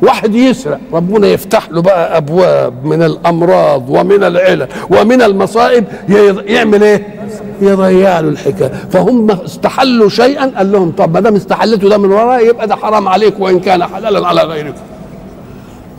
واحد 0.02 0.36
يسرق 0.36 0.80
ربنا 0.94 1.28
يفتح 1.28 1.70
له 1.72 1.82
بقى 1.82 2.18
أبواب 2.18 2.86
من 2.86 3.04
الأمراض 3.04 3.90
ومن 3.90 4.24
العلل 4.24 4.68
ومن 4.90 5.22
المصائب 5.22 5.84
يعمل 6.48 6.84
إيه؟ 6.84 7.08
يضيع 7.62 8.20
له 8.20 8.30
الحكاية. 8.30 8.72
فهم 8.92 9.32
استحلوا 9.32 10.10
شيئا 10.10 10.46
قال 10.58 10.72
لهم 10.72 10.92
طب 10.92 11.14
ما 11.14 11.20
دام 11.20 11.36
استحلتوا 11.36 11.90
ده 11.90 11.98
من 11.98 12.12
وراء 12.12 12.50
يبقى 12.50 12.68
ده 12.68 12.76
حرام 12.76 13.08
عليكم 13.08 13.44
وإن 13.44 13.60
كان 13.60 13.84
حلالا 13.84 14.28
على 14.28 14.42
غيركم. 14.42 14.82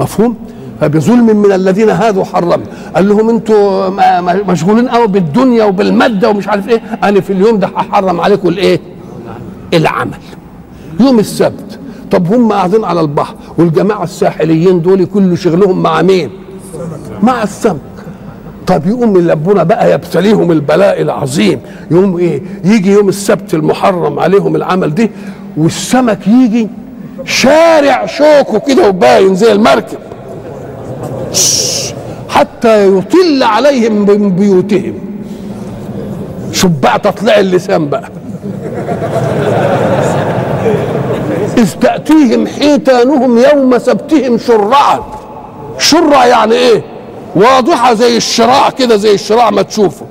مفهوم؟ 0.01 0.37
فبظلم 0.81 1.37
من 1.37 1.53
الذين 1.53 1.91
هادوا 1.91 2.25
حرم. 2.25 2.63
قال 2.95 3.09
لهم 3.09 3.31
أنتوا 3.31 3.89
مشغولين 4.53 4.89
قوي 4.89 5.07
بالدنيا 5.07 5.65
وبالمادة 5.65 6.31
ومش 6.31 6.49
عارف 6.49 6.69
إيه. 6.69 6.83
أنا 7.05 7.21
في 7.21 7.33
اليوم 7.33 7.59
ده 7.59 7.67
هحرم 7.67 8.21
عليكم 8.21 8.49
الإيه؟ 8.49 8.81
العمل. 9.75 10.19
يوم 11.01 11.19
السبت. 11.19 11.79
طب 12.11 12.35
هم 12.35 12.53
قاعدين 12.53 12.85
على 12.85 13.01
البحر 13.01 13.35
والجماعة 13.59 14.05
الساحليين 14.05 14.83
دول 14.83 15.05
كل 15.05 15.39
شغلهم 15.39 15.83
مع 15.83 16.03
مين؟ 16.03 16.31
مع 17.23 17.43
السمك. 17.43 17.81
طب 18.67 18.87
يقوم 18.87 19.31
ربنا 19.31 19.63
بقى 19.63 19.93
يبتليهم 19.93 20.53
البلاء 20.53 21.03
العظيم. 21.03 21.61
يوم 21.91 22.19
إيه؟ 22.19 22.43
يجي 22.65 22.93
يوم 22.93 23.09
السبت 23.09 23.55
المحرم 23.55 24.19
عليهم 24.19 24.57
العمل 24.57 24.95
ده 24.95 25.11
والسمك 25.57 26.27
يجي 26.27 26.69
شارع 27.25 28.07
شوكه 28.07 28.59
كده 28.59 28.89
وباين 28.89 29.35
زي 29.35 29.53
المركب. 29.53 29.99
حتى 32.29 32.89
يطل 32.99 33.43
عليهم 33.43 33.93
من 33.93 34.31
بيوتهم. 34.31 34.95
شوف 36.53 36.71
بقى 36.83 36.99
تطلع 36.99 37.39
اللسان 37.39 37.89
بقى. 37.89 38.11
إذ 41.59 41.73
تأتيهم 41.81 42.47
حيتانهم 42.47 43.39
يوم 43.39 43.79
سبتهم 43.79 44.39
شرعا 44.39 45.01
شرع 45.79 46.27
يعني 46.27 46.55
إيه؟ 46.55 46.96
واضحة 47.37 47.95
زي 47.95 48.17
الشراع 48.17 48.71
كده 48.71 48.97
زي 48.97 49.15
الشراع 49.15 49.51
ما 49.51 49.63
تشوفه. 49.63 50.07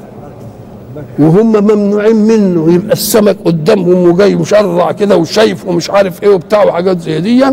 وهم 1.20 1.52
ممنوعين 1.52 2.16
منه 2.16 2.74
يبقى 2.74 2.94
السمك 2.94 3.38
قدامهم 3.46 4.10
وجاي 4.10 4.36
مشرع 4.36 4.92
كده 4.92 5.18
وشايف 5.18 5.66
ومش 5.68 5.90
عارف 5.90 6.24
إيه 6.24 6.30
وبتاع 6.30 6.64
وحاجات 6.64 7.00
زي 7.00 7.20
دي 7.22 7.46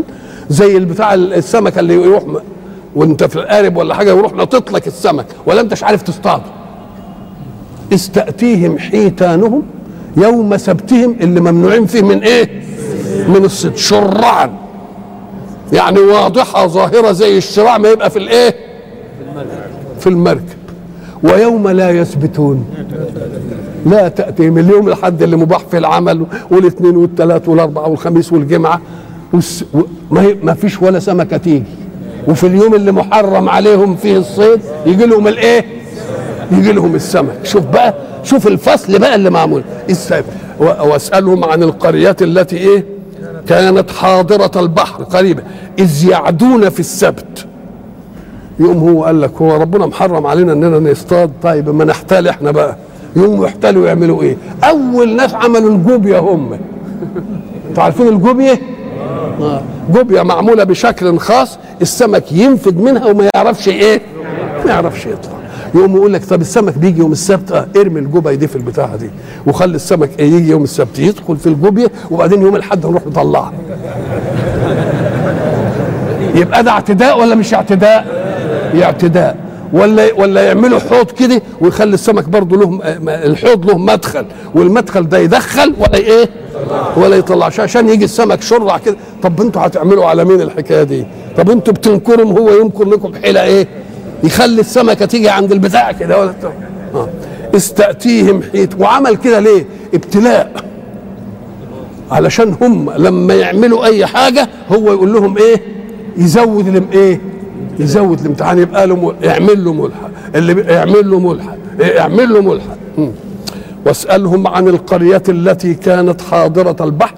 زي 0.50 0.76
البتاع 0.76 1.14
السمك 1.14 1.78
اللي 1.78 1.94
يروح 1.94 2.22
وانت 2.94 3.24
في 3.24 3.36
القارب 3.36 3.76
ولا 3.76 3.94
حاجة 3.94 4.10
يروح 4.10 4.32
ناطط 4.32 4.72
لك 4.72 4.86
السمك 4.86 5.26
ولا 5.46 5.60
انتش 5.60 5.84
عارف 5.84 6.02
تصطاده. 6.02 6.42
إذ 7.92 8.06
تأتيهم 8.08 8.78
حيتانهم 8.78 9.62
يوم 10.16 10.56
سبتهم 10.56 11.16
اللي 11.20 11.40
ممنوعين 11.40 11.86
فيه 11.86 12.02
من 12.02 12.18
إيه؟ 12.22 12.62
من 13.28 13.44
الصيد. 13.44 13.76
شرعا 13.76 14.50
يعني 15.72 15.98
واضحة 16.00 16.66
ظاهرة 16.66 17.12
زي 17.12 17.38
الشراع 17.38 17.78
ما 17.78 17.88
يبقى 17.88 18.10
في 18.10 18.18
الايه؟ 18.18 18.54
في 20.02 20.08
المركب 20.08 20.58
ويوم 21.22 21.68
لا 21.68 21.90
يثبتون. 21.90 22.64
لا 23.86 24.08
تأتيهم 24.08 24.58
اليوم 24.58 24.88
الحد 24.88 25.22
اللي 25.22 25.36
مباح 25.36 25.58
في 25.70 25.78
العمل 25.78 26.26
والاثنين 26.50 26.96
والثلاث 26.96 27.48
والأربعة 27.48 27.88
والخميس 27.88 28.32
والجمعة 28.32 28.80
والس... 29.32 29.64
و... 29.74 29.80
ما, 30.42 30.54
فيش 30.54 30.82
ولا 30.82 30.98
سمكة 30.98 31.36
تيجي. 31.36 31.62
وفي 32.28 32.46
اليوم 32.46 32.74
اللي 32.74 32.92
محرم 32.92 33.48
عليهم 33.48 33.96
فيه 33.96 34.16
الصيد 34.18 34.60
يجي 34.86 35.06
لهم 35.06 35.28
الإيه؟ 35.28 35.64
يجي 36.52 36.72
لهم 36.72 36.94
السمك. 36.94 37.38
شوف 37.44 37.64
بقى 37.66 37.94
شوف 38.24 38.46
الفصل 38.46 38.98
بقى 38.98 39.14
اللي 39.14 39.30
معمول. 39.30 39.62
السبت 39.90 40.24
و- 40.60 40.64
وأسألهم 40.64 41.44
عن 41.44 41.62
القرية 41.62 42.16
التي 42.22 42.56
إيه؟ 42.56 42.84
كانت 43.48 43.90
حاضرة 43.90 44.60
البحر 44.60 45.02
قريبة 45.02 45.42
إذ 45.78 46.08
يعدون 46.08 46.68
في 46.68 46.80
السبت. 46.80 47.46
يقوم 48.60 48.78
هو 48.78 49.04
قال 49.04 49.20
لك 49.20 49.30
هو 49.42 49.56
ربنا 49.56 49.86
محرم 49.86 50.26
علينا 50.26 50.52
إننا 50.52 50.90
نصطاد. 50.90 51.30
طيب 51.42 51.68
ما 51.68 51.84
نحتال 51.84 52.28
إحنا 52.28 52.50
بقى. 52.50 52.76
يقوموا 53.16 53.46
يحتالوا 53.46 53.86
يعملوا 53.86 54.22
إيه؟ 54.22 54.36
أول 54.64 55.16
ناس 55.16 55.34
عملوا 55.34 55.70
الجوبيا 55.70 56.18
هم. 56.18 56.52
أنتوا 57.68 57.82
عارفين 57.82 58.08
الجوبيا؟ 58.08 58.58
آه. 59.40 59.62
جوبيا 59.94 60.22
معمولة 60.22 60.64
بشكل 60.64 61.18
خاص 61.18 61.58
السمك 61.82 62.32
ينفد 62.32 62.80
منها 62.80 63.06
وما 63.06 63.28
يعرفش 63.34 63.68
إيه؟ 63.68 64.00
ما 64.64 64.70
يعرفش 64.70 65.06
يطلع 65.06 65.32
يقوم 65.74 65.96
يقول 65.96 66.12
لك 66.12 66.24
طب 66.24 66.40
السمك 66.40 66.78
بيجي 66.78 67.00
يوم 67.00 67.12
السبت؟ 67.12 67.52
آه 67.52 67.66
ارمي 67.76 68.00
الجوبيا 68.00 68.34
دي 68.34 68.46
في 68.46 68.56
البتاعة 68.56 68.96
دي 68.96 69.10
وخلي 69.46 69.76
السمك 69.76 70.10
إيه 70.18 70.32
يجي 70.32 70.50
يوم 70.50 70.62
السبت. 70.62 70.98
يدخل 70.98 71.36
في 71.36 71.46
الجوبيا 71.46 71.88
وبعدين 72.10 72.42
يوم 72.42 72.56
الأحد 72.56 72.86
نروح 72.86 73.06
نطلعها. 73.06 73.52
يبقى 76.40 76.62
ده 76.62 76.70
اعتداء 76.70 77.20
ولا 77.20 77.34
مش 77.34 77.54
اعتداء؟ 77.54 78.21
اعتداء 78.74 79.36
ولا 79.72 80.12
ولا 80.14 80.42
يعملوا 80.42 80.78
حوض 80.78 81.10
كده 81.10 81.42
ويخلي 81.60 81.94
السمك 81.94 82.28
برضه 82.28 82.56
له 82.56 82.80
الحوض 83.08 83.66
له 83.70 83.78
مدخل 83.78 84.26
والمدخل 84.54 85.08
ده 85.08 85.18
يدخل 85.18 85.74
ولا 85.78 85.94
إيه؟ 85.96 86.28
ولا 86.96 87.16
يطلعش 87.16 87.60
عشان 87.60 87.88
يجي 87.88 88.04
السمك 88.04 88.42
شرع 88.42 88.78
كده. 88.78 88.96
طب 89.22 89.40
أنتوا 89.40 89.66
هتعملوا 89.66 90.06
على 90.06 90.24
مين 90.24 90.40
الحكاية 90.40 90.82
دي؟ 90.82 91.06
طب 91.36 91.50
أنتوا 91.50 91.74
بتنكرهم 91.74 92.38
هو 92.38 92.50
ينكر 92.52 92.84
لكم 92.84 93.12
حيله 93.22 93.42
إيه؟ 93.42 93.68
يخلي 94.24 94.60
السمكة 94.60 95.06
تيجي 95.06 95.28
عند 95.28 95.52
البتاع 95.52 95.92
كده. 95.92 96.20
ولا. 96.20 96.34
آه. 96.94 97.08
استأتيهم 97.56 98.42
حيت 98.52 98.80
وعمل 98.80 99.16
كده 99.16 99.40
ليه؟ 99.40 99.66
ابتلاء. 99.94 100.52
علشان 102.10 102.56
هم 102.62 102.90
لما 102.96 103.34
يعملوا 103.34 103.84
أي 103.84 104.06
حاجة 104.06 104.48
هو 104.72 104.92
يقول 104.92 105.12
لهم 105.12 105.38
إيه؟ 105.38 105.62
يزود 106.16 106.68
لهم 106.68 106.86
إيه؟ 106.92 107.20
يزود 107.78 108.20
الامتحان 108.20 108.58
يبقى 108.58 108.86
له 108.86 109.14
يعمل 109.22 109.64
له 109.64 109.72
ملحق 109.72 110.10
اللي 110.34 110.60
يعمل 110.60 111.10
له 111.10 111.20
ملحق 111.20 111.56
إيه، 111.80 111.86
يعمل 111.96 112.32
له 112.34 112.40
ملحق 112.40 112.76
مم. 112.98 113.10
واسألهم 113.86 114.46
عن 114.46 114.68
القرية 114.68 115.22
التي 115.28 115.74
كانت 115.74 116.20
حاضرة 116.20 116.84
البحر 116.84 117.14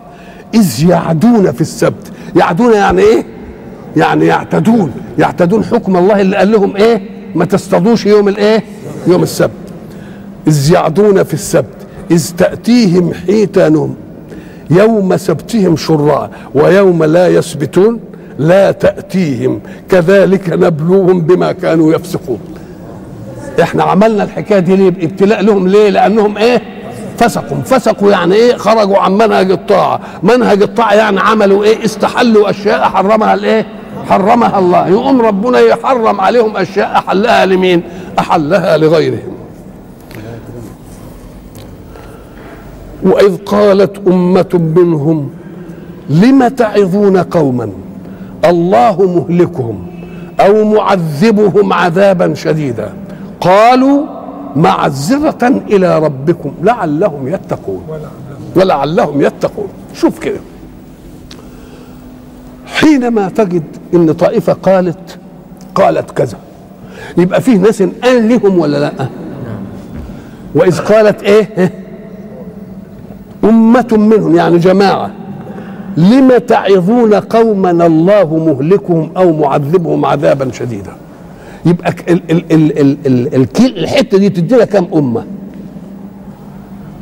إذ 0.54 0.84
يعدون 0.88 1.52
في 1.52 1.60
السبت. 1.60 2.12
يعدون 2.36 2.72
يعني 2.72 3.02
إيه؟ 3.02 3.26
يعني 3.96 4.26
يعتدون. 4.26 4.92
يعتدون 5.18 5.64
حكم 5.64 5.96
الله 5.96 6.20
اللي 6.20 6.36
قال 6.36 6.52
لهم 6.52 6.76
إيه؟ 6.76 7.02
ما 7.34 7.44
تصطادوش 7.44 8.06
يوم 8.06 8.28
الإيه؟ 8.28 8.62
يوم 9.06 9.22
السبت. 9.22 9.50
إذ 10.48 10.72
يعدون 10.72 11.22
في 11.22 11.34
السبت 11.34 11.74
إذ 12.10 12.30
تأتيهم 12.38 13.12
حيتانهم 13.14 13.94
يوم 14.70 15.16
سبتهم 15.16 15.76
شرعا 15.76 16.30
ويوم 16.54 17.04
لا 17.04 17.28
يسبتون. 17.28 18.00
لا 18.38 18.72
تأتيهم 18.72 19.60
كذلك 19.90 20.50
نبلوهم 20.50 21.20
بما 21.20 21.52
كانوا 21.52 21.92
يفسقون. 21.94 22.38
إحنا 23.62 23.82
عملنا 23.82 24.24
الحكاية 24.24 24.58
دي 24.58 24.76
ليه؟ 24.76 24.88
ابتلاء 24.88 25.42
لهم 25.42 25.68
ليه؟ 25.68 25.90
لأنهم 25.90 26.38
إيه؟ 26.38 26.62
فسقوا. 27.18 27.56
فسقوا 27.64 28.10
يعني 28.10 28.34
إيه؟ 28.34 28.56
خرجوا 28.56 28.98
عن 28.98 29.12
منهج 29.12 29.50
الطاعة. 29.50 30.00
منهج 30.22 30.62
الطاعة 30.62 30.94
يعني 30.94 31.20
عملوا 31.20 31.64
إيه؟ 31.64 31.84
استحلوا 31.84 32.50
أشياء 32.50 32.82
حرمها 32.82 33.34
الإيه؟ 33.34 33.66
حرمها 34.08 34.58
الله. 34.58 34.88
يقوم 34.88 35.20
ربنا 35.20 35.58
يحرم 35.60 36.20
عليهم 36.20 36.56
أشياء 36.56 36.98
أحلها 36.98 37.46
لمين؟ 37.46 37.82
أحلها 38.18 38.76
لغيرهم. 38.76 39.34
وإذ 43.02 43.36
قالت 43.36 44.08
أمة 44.08 44.60
منهم 44.76 45.30
لم 46.10 46.48
تعظون 46.48 47.16
قوما؟ 47.16 47.83
الله 48.44 49.02
مهلكهم 49.02 49.86
أو 50.40 50.64
معذبهم 50.64 51.72
عذابا 51.72 52.34
شديدا. 52.34 52.92
قالوا 53.40 54.06
معذرة 54.56 55.62
إلى 55.70 55.98
ربكم 55.98 56.54
لعلهم 56.62 57.28
يتقون. 57.28 57.82
ولعلهم 58.56 59.22
يتقون. 59.22 59.68
شوف 59.94 60.18
كده. 60.18 60.40
حينما 62.66 63.28
تجد 63.28 63.62
إن 63.94 64.12
طائفة 64.12 64.52
قالت 64.52 65.18
قالت 65.74 66.10
كذا 66.10 66.38
يبقى 67.18 67.40
فيه 67.40 67.56
ناس 67.56 67.82
قال 67.82 68.28
لهم 68.28 68.58
ولا 68.58 68.78
لأ؟ 68.78 69.08
وإذ 70.54 70.78
قالت 70.78 71.22
إيه؟ 71.22 71.72
أمة 73.44 73.88
منهم 73.92 74.36
يعني 74.36 74.58
جماعة. 74.58 75.10
لم 75.96 76.38
تعظون 76.38 77.14
قوما 77.14 77.70
الله 77.86 78.36
مهلكهم 78.36 79.10
أو 79.16 79.32
معذبهم 79.32 80.04
عذابا 80.04 80.52
شديدا؟ 80.52 80.92
يبقى 81.66 81.94
ال 82.08 82.20
ال 82.30 82.52
ال 82.52 82.78
ال 82.78 82.98
ال 83.06 83.34
ال 83.34 83.78
الحتة 83.78 84.18
دي 84.18 84.28
تدينا 84.28 84.64
كم 84.64 84.86
أمة؟ 84.94 85.24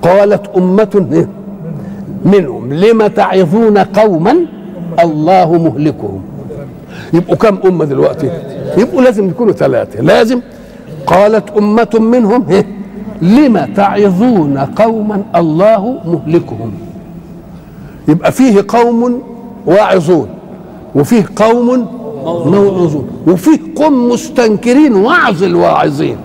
قالت 0.03 0.43
إيه؟ 1.13 1.29
منهم. 2.25 2.73
لم 2.73 3.07
تعظون 3.07 3.79
قوما 3.79 4.37
الله 5.01 5.53
مهلكهم. 5.53 6.23
يبقوا 7.13 7.37
كم 7.37 7.59
أمة 7.67 7.85
دلوقتي؟ 7.85 8.31
يبقوا 8.77 9.03
لازم 9.03 9.29
يكونوا 9.29 9.53
ثلاثة. 9.53 10.01
لازم 10.01 10.41
قالت 11.07 11.51
أمة 11.51 11.89
منهم 12.01 12.49
إيه؟ 12.51 12.67
لم 13.23 13.59
تعظون 13.77 14.59
قوما 14.59 15.23
الله 15.37 15.99
مهلكهم. 16.05 16.73
يبقى 18.09 18.33
فيه 18.33 18.65
قوم 18.69 19.23
واعظون 19.67 20.29
وفيه 20.95 21.25
قوم 21.37 21.87
موعظون 22.25 23.11
وفيه 23.27 23.59
قوم 23.77 24.09
مستنكرين 24.09 24.97
وعظ 24.97 25.43
الواعظين. 25.43 26.17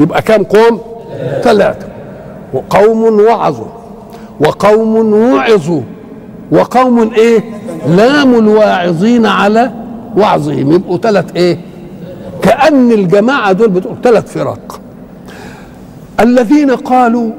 يبقى 0.00 0.22
كم 0.22 0.42
قوم؟ 0.42 0.80
ثلاثة. 1.42 1.86
وقوم 2.54 3.20
وعظوا 3.20 3.66
وقوم 4.40 5.12
وعظوا 5.12 5.80
وقوم 6.52 7.10
إيه؟ 7.16 7.40
لاموا 7.88 8.40
الواعظين 8.40 9.26
على 9.26 9.70
وعظهم. 10.16 10.72
يبقوا 10.72 10.98
ثلاث 10.98 11.24
إيه؟ 11.36 11.58
كأن 12.42 12.92
الجماعة 12.92 13.52
دول 13.52 13.68
بتقول 13.68 13.96
ثلاث 14.02 14.32
فرق. 14.32 14.80
الذين 16.20 16.70
قالوا 16.70 17.30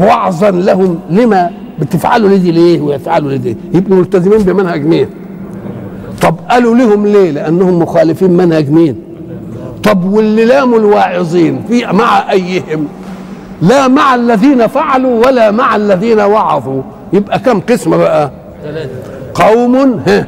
وعظا 0.00 0.50
لهم 0.50 0.98
لما؟ 1.10 1.50
بتفعلوا 1.80 2.28
لدي 2.28 2.50
ليه 2.50 2.80
ويفعلوا 2.80 3.32
لدي؟ 3.32 3.56
يبقوا 3.74 3.96
ملتزمين 3.96 4.38
بمنهج 4.38 4.86
مين؟ 4.86 5.08
طب 6.22 6.34
قالوا 6.50 6.76
لهم 6.76 7.06
ليه؟ 7.06 7.30
لأنهم 7.30 7.78
مخالفين 7.78 8.30
منهج 8.30 8.70
مين؟ 8.70 8.96
طب 9.84 10.12
واللي 10.12 10.44
لاموا 10.44 10.78
الواعظين 10.78 11.62
في 11.68 11.86
مع 11.86 12.32
أيهم؟ 12.32 12.88
لا 13.62 13.88
مع 13.88 14.14
الذين 14.14 14.66
فعلوا 14.66 15.26
ولا 15.26 15.50
مع 15.50 15.76
الذين 15.76 16.20
وعظوا. 16.20 16.82
يبقى 17.12 17.38
كم 17.38 17.60
قسم 17.60 17.90
بقى؟ 17.96 18.30
قوم 19.34 19.76
ها 20.06 20.26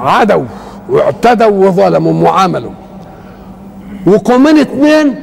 عدوا 0.00 0.44
واعتدوا 0.88 1.66
وظلموا 1.68 2.12
وعملوا 2.30 2.70
وقومين 4.06 4.58
اثنين 4.58 5.14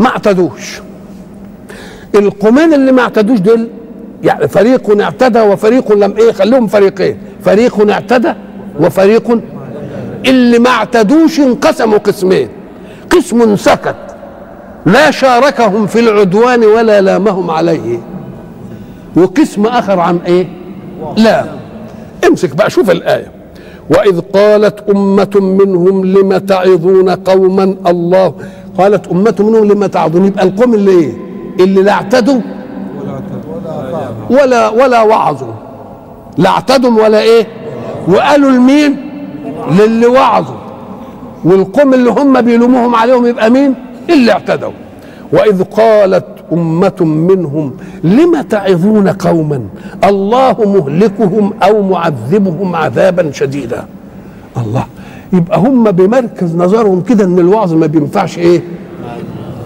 ما 0.00 0.06
اعتدوش. 0.06 0.80
القومين 2.14 2.74
اللي 2.74 2.92
ما 2.92 3.02
اعتدوش 3.02 3.38
دول 3.38 3.68
يعني 4.26 4.48
فريق 4.48 5.00
اعتدى 5.02 5.40
وفريق 5.40 5.92
لم 5.92 6.14
إيه 6.16 6.32
خليهم 6.32 6.66
فريقين. 6.66 7.16
فريق 7.44 7.90
اعتدى 7.90 8.32
وفريق 8.80 9.40
اللي 10.26 10.58
ما 10.58 10.70
اعتدوش 10.70 11.40
انقسموا 11.40 11.98
قسمين. 11.98 12.48
قسم 13.10 13.56
سكت 13.56 13.96
لا 14.86 15.10
شاركهم 15.10 15.86
في 15.86 16.00
العدوان 16.00 16.64
ولا 16.64 17.00
لامهم 17.00 17.50
عليه. 17.50 17.98
وقسم 19.16 19.66
آخر 19.66 20.00
عن 20.00 20.18
إيه؟ 20.26 20.46
لا. 21.16 21.44
امسك 22.28 22.56
بقى 22.56 22.70
شوف 22.70 22.90
الآية. 22.90 23.32
وإذ 23.90 24.20
قالت 24.20 24.90
أمة 24.90 25.30
منهم 25.34 26.04
لم 26.04 26.36
تعظون 26.38 27.10
قوما 27.10 27.76
الله؟ 27.86 28.34
قالت 28.78 29.08
أمة 29.08 29.34
منهم 29.38 29.64
لم 29.64 29.86
تعظون. 29.86 30.24
يبقى 30.24 30.44
القوم 30.44 30.74
اللي 30.74 30.90
إيه؟ 30.90 31.12
اللي 31.60 31.82
لا 31.82 31.92
اعتدوا 31.92 32.40
ولا 34.30 34.68
ولا 34.68 35.02
وعظوا. 35.02 35.52
لا 36.38 36.50
اعتدوا 36.50 37.02
ولا 37.04 37.20
إيه 37.20 37.46
وقالوا 38.08 38.50
لمين؟ 38.50 38.96
للي 39.70 40.06
وعظوا. 40.06 40.56
والقوم 41.44 41.94
اللي 41.94 42.10
هم 42.10 42.40
بيلوموهم 42.40 42.94
عليهم 42.94 43.26
يبقى 43.26 43.50
مين؟ 43.50 43.74
اللي 44.10 44.32
اعتدوا. 44.32 44.72
وإذ 45.32 45.62
قالت 45.62 46.24
أمة 46.52 46.96
منهم 47.00 47.76
لم 48.04 48.40
تعظون 48.40 49.08
قوما؟ 49.08 49.62
الله 50.04 50.56
مهلكهم 50.60 51.52
أو 51.62 51.82
معذبهم 51.82 52.76
عذابا 52.76 53.30
شديدا. 53.32 53.84
الله 54.56 54.84
يبقى 55.32 55.58
هم 55.58 55.90
بمركز 55.90 56.56
نظرهم 56.56 57.00
كده 57.00 57.24
إن 57.24 57.38
الوعظ 57.38 57.74
ما 57.74 57.86
بينفعش 57.86 58.38
إيه؟ 58.38 58.62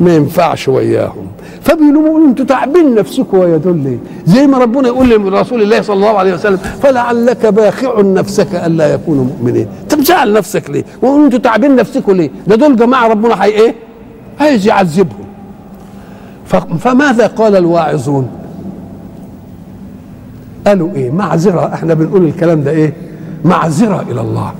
ما 0.00 0.14
ينفعش 0.14 0.68
وياهم 0.68 1.26
فبيقولوا 1.62 2.28
أنتوا 2.28 2.44
تعبين 2.44 2.94
نفسكم 2.94 3.38
ويا 3.38 3.56
دول؟ 3.56 3.98
زي 4.26 4.46
ما 4.46 4.58
ربنا 4.58 4.88
يقول 4.88 5.10
لرسول 5.10 5.62
الله 5.62 5.82
صلى 5.82 5.96
الله 5.96 6.18
عليه 6.18 6.34
وسلم 6.34 6.56
فلعلك 6.56 7.46
باخع 7.46 8.00
نفسك 8.00 8.54
ألا 8.54 8.94
يكونوا 8.94 9.24
مؤمنين، 9.24 9.66
انت 9.82 9.94
مزعل 9.94 10.32
نفسك 10.32 10.70
ليه؟ 10.70 10.84
وانتوا 11.02 11.38
تعبين 11.38 11.76
نفسكم 11.76 12.12
ليه؟ 12.12 12.30
ده 12.46 12.56
دول 12.56 12.76
جماعة 12.76 13.08
ربنا 13.08 13.44
هي 13.44 13.50
إيه؟ 13.50 13.74
عايز 14.40 14.66
يعذبهم. 14.66 15.24
فماذا 16.80 17.26
قال 17.26 17.56
الواعظون؟ 17.56 18.28
قالوا 20.66 20.90
إيه؟ 20.94 21.10
معذرة 21.10 21.74
إحنا 21.74 21.94
بنقول 21.94 22.24
الكلام 22.24 22.62
ده 22.62 22.70
إيه؟ 22.70 22.92
معذرة 23.44 24.04
إلى 24.10 24.20
الله. 24.20 24.52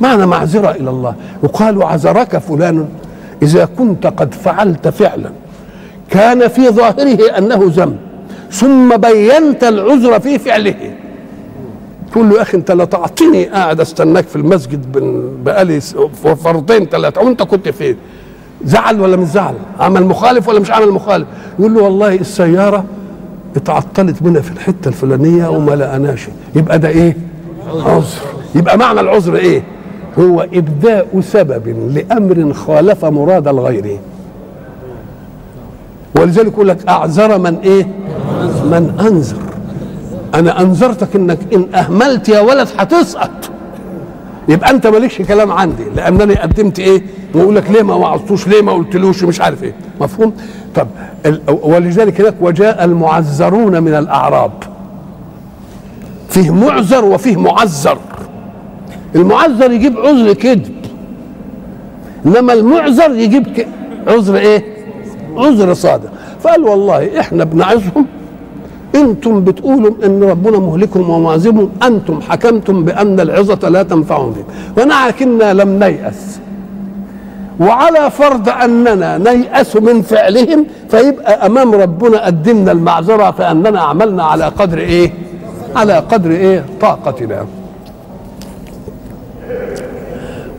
معنى 0.00 0.26
معذرة 0.26 0.70
إلى 0.70 0.90
الله 0.90 1.14
وقالوا 1.42 1.84
عذرك 1.84 2.38
فلان 2.38 2.88
إذا 3.42 3.68
كنت 3.78 4.06
قد 4.06 4.34
فعلت 4.34 4.88
فعلا 4.88 5.30
كان 6.10 6.48
في 6.48 6.68
ظاهره 6.68 7.38
أنه 7.38 7.60
ذنب 7.64 7.96
ثم 8.50 8.96
بينت 8.96 9.64
العذر 9.64 10.20
في 10.20 10.38
فعله 10.38 10.74
تقول 12.12 12.28
له 12.30 12.36
يا 12.36 12.42
أخي 12.42 12.56
أنت 12.56 12.70
لا 12.70 12.84
تعطيني 12.84 13.44
قاعد 13.44 13.80
أستناك 13.80 14.24
في 14.26 14.36
المسجد 14.36 14.86
بقالي 15.44 15.80
فرضين 16.44 16.86
ثلاثة 16.86 17.20
وأنت 17.22 17.42
كنت 17.42 17.68
فين؟ 17.68 17.96
زعل 18.64 19.00
ولا 19.00 19.16
مش 19.16 19.26
زعل؟ 19.28 19.54
عمل 19.80 20.04
مخالف 20.04 20.48
ولا 20.48 20.60
مش 20.60 20.70
عمل 20.70 20.90
مخالف؟ 20.90 21.26
يقول 21.58 21.74
له 21.74 21.82
والله 21.82 22.14
السيارة 22.14 22.84
اتعطلت 23.56 24.22
بنا 24.22 24.40
في 24.40 24.50
الحتة 24.50 24.88
الفلانية 24.88 25.48
وما 25.48 25.72
لقناش 25.76 26.28
يبقى 26.56 26.78
ده 26.78 26.88
إيه؟ 26.88 27.16
عذر 27.68 28.04
يبقى 28.54 28.78
معنى 28.78 29.00
العذر 29.00 29.36
إيه؟ 29.36 29.62
هو 30.18 30.40
إبداء 30.40 31.20
سبب 31.20 31.92
لأمر 31.94 32.52
خالف 32.52 33.04
مراد 33.04 33.48
الغير 33.48 33.98
ولذلك 36.18 36.46
يقول 36.52 36.68
لك 36.68 36.88
أعذر 36.88 37.38
من 37.38 37.56
إيه؟ 37.58 37.84
من 38.64 38.94
أنذر. 39.00 39.36
أنا 40.34 40.60
أنذرتك 40.60 41.16
إنك 41.16 41.38
إن 41.54 41.66
أهملت 41.74 42.28
يا 42.28 42.40
ولد 42.40 42.68
هتسقط. 42.78 43.30
يبقى 44.48 44.70
أنت 44.70 44.86
مالكش 44.86 45.22
كلام 45.22 45.52
عندي 45.52 45.84
لانني 45.96 46.34
قدمت 46.34 46.78
إيه؟ 46.78 47.02
ويقول 47.34 47.56
لك 47.56 47.70
ليه 47.70 47.82
ما 47.82 47.94
وعظتوش؟ 47.94 48.48
ليه 48.48 48.62
ما 48.62 48.72
قلتلوش؟ 48.72 49.24
مش 49.24 49.40
عارف 49.40 49.62
إيه. 49.62 49.74
مفهوم؟ 50.00 50.32
طب 50.74 50.86
ولذلك 51.62 52.20
هناك 52.20 52.34
وجاء 52.40 52.84
المعذرون 52.84 53.82
من 53.82 53.94
الأعراب. 53.94 54.52
فيه 56.28 56.50
معذر 56.54 57.04
وفيه 57.04 57.36
معذر. 57.36 57.98
المعذر 59.14 59.70
يجيب 59.72 59.98
عذر 59.98 60.32
كذب. 60.32 60.74
إنما 62.26 62.52
المعذر 62.52 63.14
يجيب 63.14 63.46
عذر 64.06 64.36
إيه؟ 64.36 64.77
عذر 65.38 65.74
صادق 65.74 66.10
فقال 66.42 66.62
والله 66.62 67.20
إحنا 67.20 67.44
بنعظهم 67.44 68.06
إنتم 68.94 69.44
بتقولوا 69.44 69.90
إن 70.04 70.22
ربنا 70.22 70.58
مهلكهم 70.58 71.10
ومعذبهم 71.10 71.70
أنتم 71.82 72.20
حكمتم 72.20 72.84
بأن 72.84 73.20
العظة 73.20 73.68
لا 73.68 73.82
تنفعهم 73.82 74.30
بهم 74.32 74.44
ولكننا 74.76 75.52
لم 75.54 75.78
نيأس 75.84 76.38
وعلى 77.60 78.10
فرض 78.10 78.48
أننا 78.48 79.18
نيأس 79.18 79.76
من 79.76 80.02
فعلهم 80.02 80.66
فيبقى 80.90 81.46
أمام 81.46 81.74
ربنا 81.74 82.26
قدمنا 82.26 82.72
المعذرة 82.72 83.30
فأننا 83.30 83.80
عملنا 83.80 84.22
على 84.24 84.44
قدر 84.44 84.78
إيه؟ 84.78 85.12
على 85.76 85.92
قدر 85.98 86.30
إيه؟ 86.30 86.64
طاقتنا. 86.80 87.46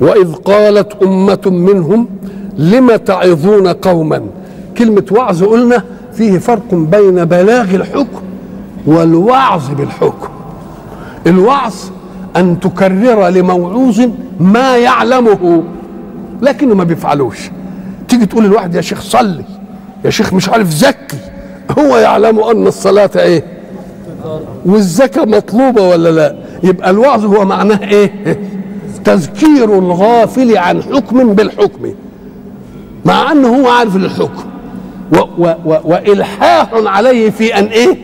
وإذ 0.02 0.34
قالت 0.34 1.04
أمة 1.04 1.40
منهم 1.46 2.08
لم 2.58 2.96
تعظون 2.96 3.68
قوما 3.68 4.22
كلمة 4.80 5.06
وعظ 5.12 5.44
قلنا 5.44 5.84
فيه 6.14 6.38
فرق 6.38 6.74
بين 6.74 7.26
بلاغ 7.26 7.76
الحكم 7.76 8.22
والوعظ 8.86 9.70
بالحكم. 9.70 10.30
الوعظ 11.28 11.74
أن 12.36 12.60
تكرر 12.60 13.28
لموعوظ 13.28 14.02
ما 14.40 14.78
يعلمه 14.78 15.64
لكنه 16.42 16.76
ما 16.76 16.84
بيفعلوش. 16.84 17.38
تيجي 18.08 18.26
تقول 18.26 18.44
للواحد 18.44 18.76
يا 18.76 18.82
شيخ 18.82 19.02
صلي 19.02 19.44
يا 20.06 20.10
شيخ 20.10 20.34
مش 20.34 20.50
عارف 20.50 20.70
زكي 20.70 21.18
هو 21.80 21.98
يعلم 21.98 22.40
أن 22.40 22.68
الصلاة 22.68 23.10
إيه؟ 23.16 23.44
والزكاة 24.66 25.26
مطلوبة 25.26 25.90
ولا 25.90 26.10
لا؟ 26.10 26.36
يبقى 26.64 26.90
الوعظ 26.90 27.26
هو 27.26 27.46
معناه 27.46 27.80
إيه؟ 27.90 28.40
تذكير 29.04 29.80
الغافل 29.80 30.58
عن 30.58 30.84
حكم 30.84 31.34
بالحكم 31.34 31.94
مع 33.06 33.32
أنه 33.32 33.48
هو 33.48 33.68
عارف 33.70 33.96
الحكم. 33.96 34.49
و 35.12 35.18
و 35.38 35.54
و 35.66 35.78
وإلحاح 35.84 36.70
عليه 36.74 37.30
في 37.30 37.60
أن 37.60 37.66
إيه؟ 37.66 37.98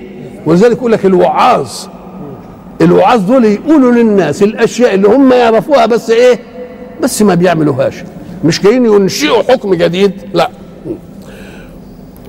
ولذلك 0.45 0.77
يقول 0.77 0.91
لك 0.91 1.05
الوعاظ. 1.05 1.69
الوعاظ 2.81 3.21
دول 3.21 3.45
يقولوا 3.45 3.91
للناس 3.91 4.43
الأشياء 4.43 4.93
اللي 4.93 5.07
هم 5.07 5.33
يعرفوها 5.33 5.85
بس 5.85 6.09
إيه؟ 6.09 6.39
بس 7.03 7.21
ما 7.21 7.35
بيعملوهاش. 7.35 8.03
مش 8.43 8.61
جايين 8.61 8.85
ينشئوا 8.85 9.43
حكم 9.43 9.73
جديد 9.73 10.11
لا. 10.33 10.49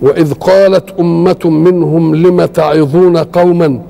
وإذ 0.03 0.33
قالت 0.35 1.01
أمة 1.01 1.39
منهم 1.45 2.15
لم 2.15 2.45
تعظون 2.45 3.17
قوما؟ 3.17 3.81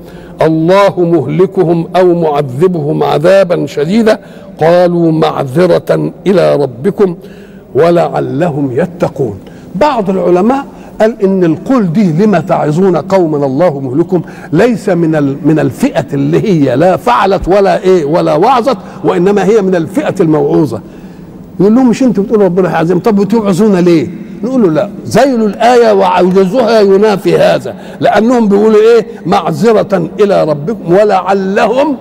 الله 0.43 1.01
مهلكهم 1.01 1.89
أو 1.97 2.14
معذبهم 2.14 3.03
عذابا 3.03 3.66
شديدا؟ 3.66 4.18
قالوا 4.61 5.12
معذرة 5.12 6.12
إلى 6.26 6.57
ربكم 6.57 7.16
ولعلهم 7.74 8.70
يتقون. 8.72 9.39
بعض 9.74 10.11
العلماء 10.11 10.64
قال 11.01 11.22
إن 11.22 11.44
القول 11.44 11.92
دي 11.92 12.12
لما 12.24 12.40
تعظون 12.40 12.97
قوما 12.97 13.47
الله 13.47 13.80
مهلكم 13.80 14.22
ليس 14.53 14.88
من 14.88 15.36
من 15.44 15.59
الفئة 15.59 16.05
اللي 16.12 16.40
هي 16.49 16.76
لا 16.76 16.97
فعلت 16.97 17.49
ولا 17.49 17.82
إيه 17.82 18.05
ولا 18.05 18.34
وعظت 18.34 18.76
وإنما 19.05 19.44
هي 19.44 19.62
من 19.62 19.74
الفئة 19.74 20.14
الموعوظة. 20.20 20.80
يقول 21.61 21.74
لهم 21.74 21.88
مش 21.88 22.03
أنتوا 22.03 22.24
بتقولوا 22.24 22.44
ربنا 22.44 22.70
هيعزم 22.70 22.99
طب 22.99 23.16
بتوعظونا 23.20 23.78
ليه؟ 23.78 24.09
نقول 24.42 24.62
له 24.62 24.70
لا. 24.70 24.90
زيلوا 25.07 25.49
الآية 25.49 25.92
وعوجزوها 25.92 26.80
ينافي 26.80 27.38
هذا 27.38 27.74
لأنهم 28.01 28.49
بيقولوا 28.49 28.80
إيه؟ 28.80 29.07
معذرة 29.26 30.11
إلى 30.20 30.44
ربكم 30.44 30.92
ولعلهم 30.92 31.97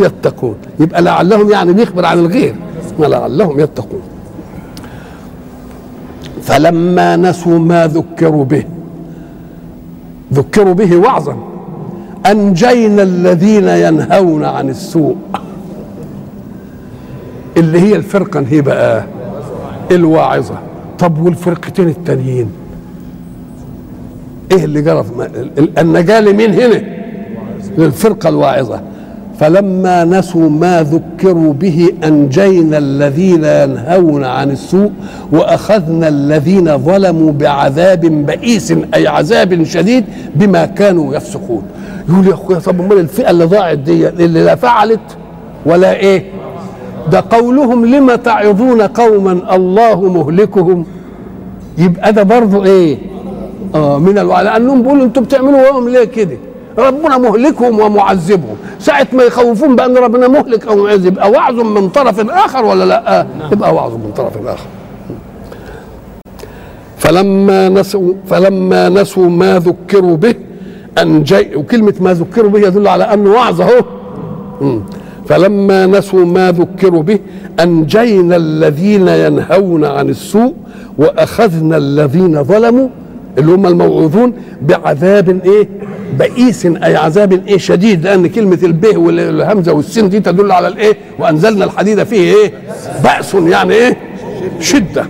يتقون. 0.00 0.54
يبقى 0.80 1.02
لعلهم 1.02 1.50
يعني 1.50 1.72
بيخبر 1.72 2.04
عن 2.06 2.18
الغير 2.18 2.54
ولعلهم 2.98 3.60
يتقون. 3.60 4.00
فلما 6.50 7.16
نسوا 7.16 7.58
ما 7.58 7.86
ذكروا 7.86 8.44
به 8.44 8.64
ذكروا 10.32 10.74
به 10.74 10.96
وعظا. 10.96 11.36
أنجينا 12.26 13.02
الذين 13.02 13.68
ينهون 13.68 14.44
عن 14.44 14.68
السوء 14.68 15.16
اللي 17.56 17.80
هي 17.80 17.96
الفرقة 17.96 18.44
هي 18.48 18.60
بقى 18.60 19.04
الواعظة. 19.90 20.58
طب 20.98 21.18
والفرقتين 21.18 21.88
التانيين؟ 21.88 22.50
إيه 24.52 24.64
اللي 24.64 24.82
جرى 24.82 25.04
النجاة 25.78 26.20
لمين 26.20 26.54
هنا؟ 26.54 26.82
للفرقة 27.78 28.28
الواعظة. 28.28 28.80
فلما 29.40 30.04
نسوا 30.04 30.48
ما 30.50 30.82
ذكروا 30.82 31.52
به 31.52 31.88
أنجينا 32.04 32.78
الذين 32.78 33.44
ينهون 33.44 34.24
عن 34.24 34.50
السوء 34.50 34.90
وأخذنا 35.32 36.08
الذين 36.08 36.78
ظلموا 36.78 37.32
بعذاب 37.32 38.00
بئيس 38.00 38.74
أي 38.94 39.06
عذاب 39.06 39.62
شديد 39.64 40.04
بما 40.34 40.66
كانوا 40.66 41.14
يفسقون. 41.14 41.62
يقول 42.08 42.26
يا 42.26 42.34
أخويا 42.34 42.58
طب 42.58 42.80
أمال 42.80 42.98
الفئة 42.98 43.30
اللي 43.30 43.44
ضاعت 43.44 43.78
دي 43.78 44.08
اللي 44.08 44.44
لا 44.44 44.54
فعلت 44.54 45.00
ولا 45.66 45.92
إيه؟ 45.96 46.24
ده 47.12 47.24
قولهم 47.30 47.86
لما 47.86 48.16
تعظون 48.16 48.82
قوما 48.82 49.56
الله 49.56 50.00
مهلكهم. 50.00 50.84
يبقى 51.78 52.12
ده 52.12 52.22
برضه 52.22 52.64
إيه؟ 52.64 52.98
آه 53.74 53.98
من 53.98 54.18
الوعي 54.18 54.44
لأنهم 54.44 54.82
بيقولوا 54.82 55.04
أنتوا 55.04 55.22
بتعملوا 55.22 55.70
وهم 55.70 55.88
ليه 55.88 56.04
كده؟ 56.04 56.36
ربنا 56.80 57.18
مهلكهم 57.18 57.80
ومعذبهم 57.80 58.56
ساعة 58.78 59.06
ما 59.12 59.22
يخوفون 59.22 59.76
بأن 59.76 59.96
ربنا 59.96 60.28
مهلك 60.28 60.66
أو 60.66 60.76
معذب 60.84 61.06
يبقى 61.06 61.30
وعظ 61.30 61.54
من 61.60 61.88
طرف 61.88 62.30
آخر 62.30 62.64
ولا 62.64 62.84
لا؟ 62.84 63.26
يبقى 63.52 63.74
وعظ 63.74 63.92
من 63.92 64.12
طرف 64.16 64.36
آخر. 64.46 64.66
فلما 66.98 67.68
نسوا 67.68 68.12
فلما 68.26 68.88
نسوا 68.88 69.28
ما 69.28 69.58
ذكروا 69.58 70.16
به 70.16 70.34
أنجي 71.02 71.56
وكلمة 71.56 71.94
ما 72.00 72.12
ذكروا 72.14 72.50
به 72.50 72.58
يدل 72.58 72.88
على 72.88 73.04
أنه 73.04 73.30
وعظ 73.30 73.60
أهو. 73.60 73.80
فلما 75.28 75.86
نسوا 75.86 76.24
ما 76.24 76.52
ذكروا 76.52 77.02
به 77.02 77.18
أنجينا 77.60 78.36
الذين 78.36 79.08
ينهون 79.08 79.84
عن 79.84 80.08
السوء 80.08 80.54
وأخذنا 80.98 81.76
الذين 81.76 82.44
ظلموا 82.44 82.88
اللي 83.38 83.52
هم 83.52 83.66
الموعوظون 83.66 84.32
بعذاب 84.62 85.40
إيه 85.44 85.68
بئيس 86.18 86.66
أي 86.66 86.96
عذاب 86.96 87.46
إيه 87.48 87.58
شديد 87.58 88.04
لأن 88.04 88.26
كلمة 88.26 88.58
البه 88.62 88.98
والهمزة 88.98 89.72
والسين 89.72 90.08
دي 90.08 90.20
تدل 90.20 90.52
على 90.52 90.68
الإيه؟ 90.68 90.96
وأنزلنا 91.18 91.64
الحديد 91.64 92.02
فيه 92.02 92.34
إيه؟ 92.34 92.52
بأس 93.04 93.34
يعني 93.34 93.74
إيه؟ 93.74 93.96
شدة. 94.60 95.06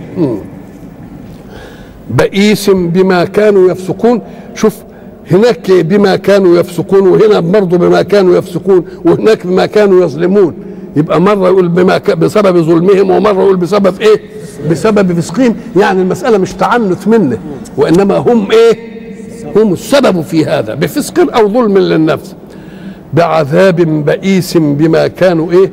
بئيس 2.09 2.69
بما 2.69 3.25
كانوا 3.25 3.71
يفسقون. 3.71 4.21
شوف 4.55 4.75
هناك 5.31 5.71
بما 5.71 6.15
كانوا 6.15 6.57
يفسقون 6.59 7.07
وهنا 7.07 7.39
برضه 7.39 7.77
بما 7.77 8.01
كانوا 8.01 8.37
يفسقون 8.37 8.85
وهناك 9.05 9.47
بما 9.47 9.65
كانوا 9.65 10.05
يظلمون. 10.05 10.53
يبقى 10.95 11.21
مرة 11.21 11.47
يقول 11.47 11.67
بما. 11.67 11.97
بسبب 11.97 12.57
ظلمهم 12.61 13.09
ومرة 13.09 13.41
يقول 13.41 13.57
بسبب 13.57 14.01
إيه؟ 14.01 14.21
بسبب 14.71 15.19
فسقهم. 15.19 15.55
يعني 15.75 16.01
المسألة 16.01 16.37
مش 16.37 16.53
تعنت 16.53 17.07
منه 17.07 17.37
وإنما 17.77 18.17
هم 18.17 18.51
إيه؟ 18.51 18.90
هم 19.55 19.73
السبب 19.73 20.21
في 20.21 20.45
هذا 20.45 20.73
بفسق 20.75 21.35
أو 21.37 21.49
ظلم 21.49 21.77
للنفس 21.77 22.35
بعذاب 23.13 23.75
بئيس 23.81 24.57
بما 24.57 25.07
كانوا 25.07 25.51
إيه؟ 25.51 25.71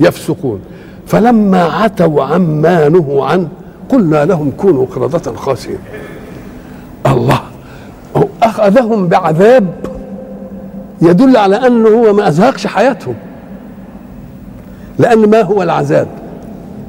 يفسقون. 0.00 0.60
فلما 1.06 1.62
عتوا 1.62 2.24
عما 2.24 2.88
نهوا 2.88 3.24
عنه 3.26 3.48
قلنا 3.88 4.24
لهم 4.24 4.50
كونوا 4.56 4.86
قردة 4.86 5.32
خاسئين 5.36 5.78
الله 7.06 7.40
أخذهم 8.42 9.08
بعذاب 9.08 9.66
يدل 11.02 11.36
على 11.36 11.56
أنه 11.56 11.88
هو 11.88 12.12
ما 12.12 12.28
أزهقش 12.28 12.66
حياتهم. 12.66 13.14
لأن 14.98 15.30
ما 15.30 15.42
هو 15.42 15.62
العذاب؟ 15.62 16.08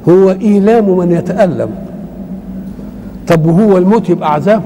هو 0.08 0.30
إيلام 0.30 0.96
من 0.98 1.12
يتألم. 1.12 1.70
طب 3.28 3.46
وهو 3.46 3.78
الموت 3.78 4.10
يبقى 4.10 4.34
عذاب؟ 4.34 4.62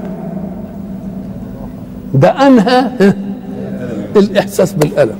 ده 2.13 2.29
أنهى 2.47 2.91
الإحساس 4.15 4.73
بالألم. 4.73 5.17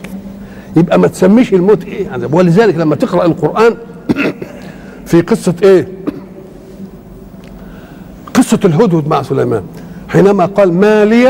يبقى 0.75 0.99
ما 0.99 1.07
تسميش 1.07 1.53
الموت 1.53 1.83
إيه؟ 1.85 2.09
عذاب 2.09 2.33
ولذلك 2.33 2.75
لما 2.75 2.95
تقرأ 2.95 3.25
القرآن 3.25 3.75
في 5.05 5.21
قصة 5.21 5.53
إيه؟ 5.63 5.87
قصة 8.37 8.59
الهدهد 8.65 9.07
مع 9.07 9.21
سليمان. 9.21 9.63
حينما 10.07 10.45
قال 10.45 10.73
ما 10.73 11.05
لي 11.05 11.23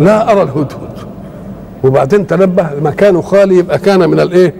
لا 0.00 0.32
أرى 0.32 0.42
الهدهد. 0.42 0.92
وبعدين 1.84 2.26
تنبه 2.26 2.70
مكانه 2.82 3.20
خالي 3.20 3.58
يبقى 3.58 3.78
كان 3.78 4.10
من 4.10 4.20
الإيه؟ 4.20 4.54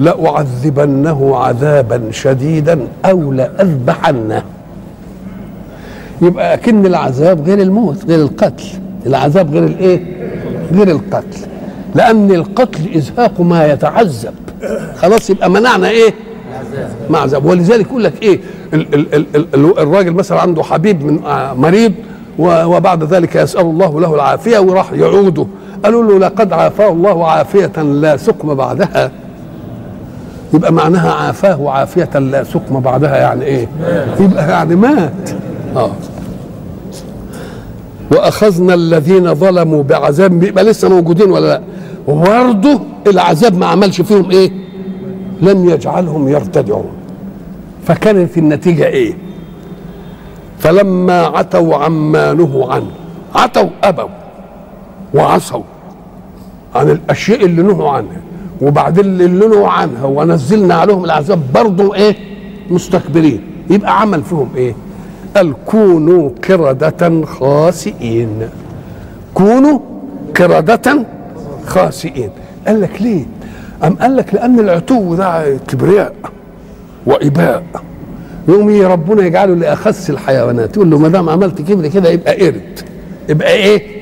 لأعذبنه 0.00 1.36
عذابا 1.36 2.02
شديدا 2.10 2.88
أو 3.04 3.32
لأذبحنه 3.32 4.42
يبقى 6.22 6.54
أكن 6.54 6.86
العذاب 6.86 7.40
غير 7.40 7.58
الموت 7.62 8.04
غير 8.04 8.18
القتل. 8.22 8.64
العذاب 9.06 9.50
غير 9.54 9.64
الإيه؟ 9.64 10.00
غير 10.72 10.88
القتل. 10.90 11.38
لأن 11.94 12.30
القتل 12.30 12.94
إزهاق 12.96 13.40
ما 13.40 13.66
يتعذب. 13.66 14.34
خلاص 14.96 15.30
يبقى 15.30 15.50
منعنا 15.50 15.88
إيه؟ 15.88 16.14
مع 17.10 17.18
عذاب. 17.18 17.44
ولذلك 17.44 17.86
يقول 17.86 18.04
لك 18.04 18.22
إيه؟ 18.22 18.40
ال 18.74 18.94
ال 18.94 19.14
ال 19.14 19.26
ال 19.54 19.78
الراجل 19.78 20.12
مثلا 20.12 20.40
عنده 20.40 20.62
حبيب 20.62 21.04
من 21.04 21.20
مريض 21.56 21.92
وبعد 22.38 23.04
ذلك 23.04 23.36
يسأل 23.36 23.60
الله 23.60 24.00
له 24.00 24.14
العافية 24.14 24.58
وراح 24.58 24.92
يعوده. 24.92 25.46
قالوا 25.84 26.04
له 26.04 26.18
لقد 26.18 26.52
عافاه 26.52 26.88
الله 26.92 27.26
عافية 27.30 27.82
لا 27.82 28.16
سقم 28.16 28.54
بعدها. 28.54 29.10
يبقى 30.54 30.72
معناها 30.72 31.12
عافاه 31.12 31.70
عافية 31.70 32.18
لا 32.18 32.44
سقم 32.44 32.80
بعدها 32.80 33.16
يعني 33.16 33.44
إيه؟ 33.44 33.68
يبقى 34.20 34.50
يعني 34.50 34.76
مات. 34.76 35.30
آه. 35.76 35.90
وأخذنا 38.10 38.74
الذين 38.74 39.34
ظلموا 39.34 39.82
بعذاب 39.82 40.30
بيبقى 40.40 40.64
لسه 40.64 40.88
موجودين 40.88 41.30
ولا 41.30 41.46
لا؟ 41.46 41.62
وبرضه 42.08 42.80
العذاب 43.06 43.58
ما 43.58 43.66
عملش 43.66 44.00
فيهم 44.00 44.30
إيه؟ 44.30 44.50
لم 45.42 45.68
يجعلهم 45.68 46.28
يرتدعون. 46.28 46.90
فكانت 47.86 48.38
النتيجة 48.38 48.86
إيه؟ 48.86 49.14
فلما 50.58 51.22
عتوا 51.26 51.76
عما 51.76 52.32
نهوا 52.32 52.72
عنه 52.72 52.90
عتوا 53.34 53.68
أبوا 53.84 54.08
وعصوا 55.14 55.62
عن 56.74 56.90
الأشياء 56.90 57.44
اللي 57.44 57.62
نهوا 57.62 57.90
عنها. 57.90 58.20
وبعدين 58.62 59.04
اللي 59.04 59.46
نهوا 59.48 59.68
عنها 59.68 60.04
ونزلنا 60.04 60.74
عليهم 60.74 61.04
العذاب 61.04 61.40
برضه 61.54 61.94
إيه؟ 61.94 62.16
مستكبرين. 62.70 63.40
يبقى 63.70 64.00
عمل 64.00 64.22
فيهم 64.22 64.48
إيه؟ 64.56 64.74
قال 65.36 65.54
كونوا 65.66 66.30
قردة 66.48 67.24
خاسئين. 67.26 68.48
كونوا 69.34 69.78
قردة 70.36 71.04
خاسئين. 71.66 72.30
قال 72.66 72.80
لك 72.80 73.02
ليه؟ 73.02 73.24
أم 73.84 73.94
قال 73.94 74.16
لك 74.16 74.34
لأن 74.34 74.60
العتو 74.60 75.14
ده 75.14 75.56
كبرياء 75.68 76.14
وإباء. 77.06 77.62
يوم 78.48 78.82
ربنا 78.82 79.26
يجعله 79.26 79.54
لأخس 79.54 80.10
الحيوانات 80.10 80.76
يقول 80.76 80.90
له 80.90 80.98
ما 80.98 81.08
دام 81.08 81.28
عملت 81.28 81.62
كبر 81.62 81.88
كده 81.88 82.08
يبقى 82.08 82.46
قرد. 82.46 82.80
يبقى 83.28 83.52
إيه؟ 83.52 84.00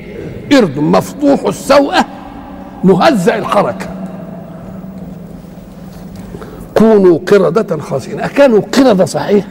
قرد 0.51 0.79
مفضوح 0.79 1.45
السوءة 1.45 2.05
مهزأ 2.83 3.37
الحركة 3.37 3.87
كونوا 6.77 7.19
قردة 7.27 7.77
خاسئين. 7.77 8.19
أكانوا 8.19 8.59
قردة 8.59 9.05
صحيح؟ 9.05 9.45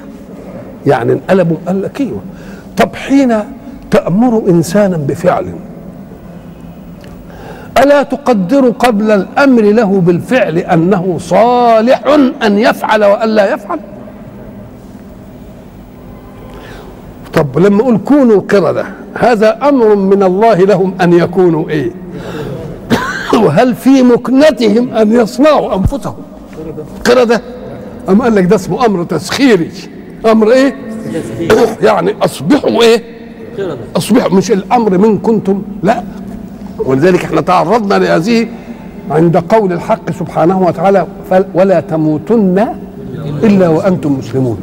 يعني 0.89 1.13
انقلبوا 1.13 1.57
قال 1.67 1.83
لك 1.83 2.01
أيوه. 2.01 2.21
طب 2.77 2.97
حين 2.97 3.35
تأمر 3.91 4.43
إنسانا 4.49 4.97
بفعل 4.97 5.55
ألا 7.83 8.03
تقدر 8.03 8.71
قبل 8.71 9.11
الأمر 9.11 9.63
له 9.63 10.01
بالفعل 10.01 10.59
أنه 10.59 11.17
صالح 11.21 12.03
أن 12.43 12.59
يفعل 12.59 13.05
وألا 13.05 13.55
يفعل؟ 13.55 13.79
طب 17.35 17.57
ولما 17.57 17.81
أقول 17.83 17.99
كونوا 17.99 18.41
قردة 18.41 18.85
هذا 19.15 19.69
أمر 19.69 19.95
من 19.95 20.23
الله 20.23 20.55
لهم 20.55 20.95
أن 21.01 21.13
يكونوا 21.13 21.69
إيه؟ 21.69 21.91
وهل 23.45 23.75
في 23.75 24.03
مكنتهم 24.03 24.95
أن 24.95 25.13
يصنعوا 25.13 25.75
أنفسهم؟ 25.77 26.17
قردة 27.07 27.43
أم 28.09 28.23
قال 28.23 28.35
لك 28.35 28.45
ده 28.45 28.57
اسمه 28.57 28.87
أمر 28.87 29.05
تسخيري؟ 29.05 29.71
أمر 30.27 30.53
إيه؟ 30.53 30.75
يعني 31.83 32.15
أصبحوا 32.23 32.83
إيه؟ 32.83 33.03
أصبحوا 33.97 34.37
مش 34.37 34.51
الأمر 34.53 34.99
من 34.99 35.19
كنتم 35.19 35.63
لا. 35.83 36.03
ولذلك 36.79 37.25
إحنا 37.25 37.41
تعرضنا 37.41 37.95
لهذه 37.95 38.47
عند 39.11 39.37
قول 39.37 39.73
الحق 39.73 40.11
سبحانه 40.11 40.63
وتعالى 40.63 41.07
ولا 41.55 41.81
تموتن 41.81 42.67
إلا 43.43 43.69
وأنتم 43.69 44.13
مسلمون. 44.19 44.59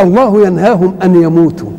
الله 0.00 0.46
ينهاهم 0.46 0.94
أن 1.02 1.22
يموتوا. 1.22 1.70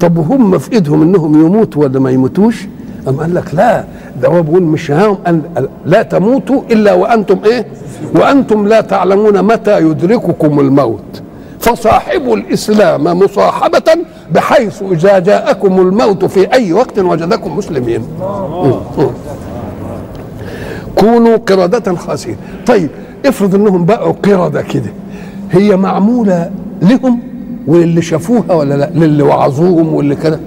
طب 0.00 0.18
وهم 0.18 0.58
في 0.58 0.72
ايدهم 0.72 1.02
إنهم 1.02 1.46
يموتوا 1.46 1.82
ولا 1.84 2.00
ما 2.00 2.10
يموتوش؟ 2.10 2.66
أم 3.08 3.16
قال 3.16 3.34
لك 3.34 3.54
لا 3.54 3.84
ده 4.22 4.28
هو 4.28 4.42
بيقول 4.42 4.62
مش 4.62 4.90
هاهم 4.90 5.18
أن 5.26 5.42
لا 5.86 6.02
تموتوا 6.02 6.62
إلا 6.70 6.92
وأنتم 6.94 7.38
إيه؟ 7.44 7.66
وأنتم 8.14 8.68
لا 8.68 8.80
تعلمون 8.80 9.42
متى 9.42 9.80
يدرككم 9.80 10.60
الموت. 10.60 11.22
فصاحبوا 11.68 12.36
الإسلام 12.36 13.04
مصاحبة 13.04 13.96
بحيث 14.32 14.82
إذا 14.82 15.18
جاءكم 15.18 15.80
الموت 15.80 16.24
في 16.24 16.52
أي 16.52 16.72
وقت 16.72 16.98
وجدكم 16.98 17.56
مسلمين. 17.56 18.06
كونوا 20.96 21.36
قردة 21.36 21.94
خاسئين 21.94 22.36
طيب 22.66 22.90
افرض 23.26 23.54
إنهم 23.54 23.84
بقوا 23.84 24.12
قردة 24.12 24.62
كده. 24.62 24.92
هي 25.50 25.76
معمولة 25.76 26.50
لهم 26.82 27.20
وللي 27.66 28.02
شافوها 28.02 28.52
ولا 28.52 28.74
لا؟ 28.74 28.90
للي 28.94 29.22
وعظوهم 29.22 29.94
واللي 29.94 30.16
كده 30.16 30.40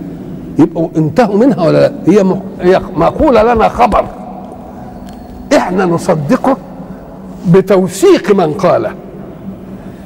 يبقوا 0.59 0.89
انتهوا 0.95 1.38
منها 1.38 1.67
ولا 1.67 1.80
لا؟ 1.80 1.93
هي. 2.07 2.36
هي 2.61 2.82
مقولة 2.95 3.53
لنا 3.53 3.69
خبر. 3.69 4.05
إحنا 5.57 5.86
نصدقه 5.86 6.57
بتوثيق 7.47 8.36
من 8.36 8.53
قاله. 8.53 8.91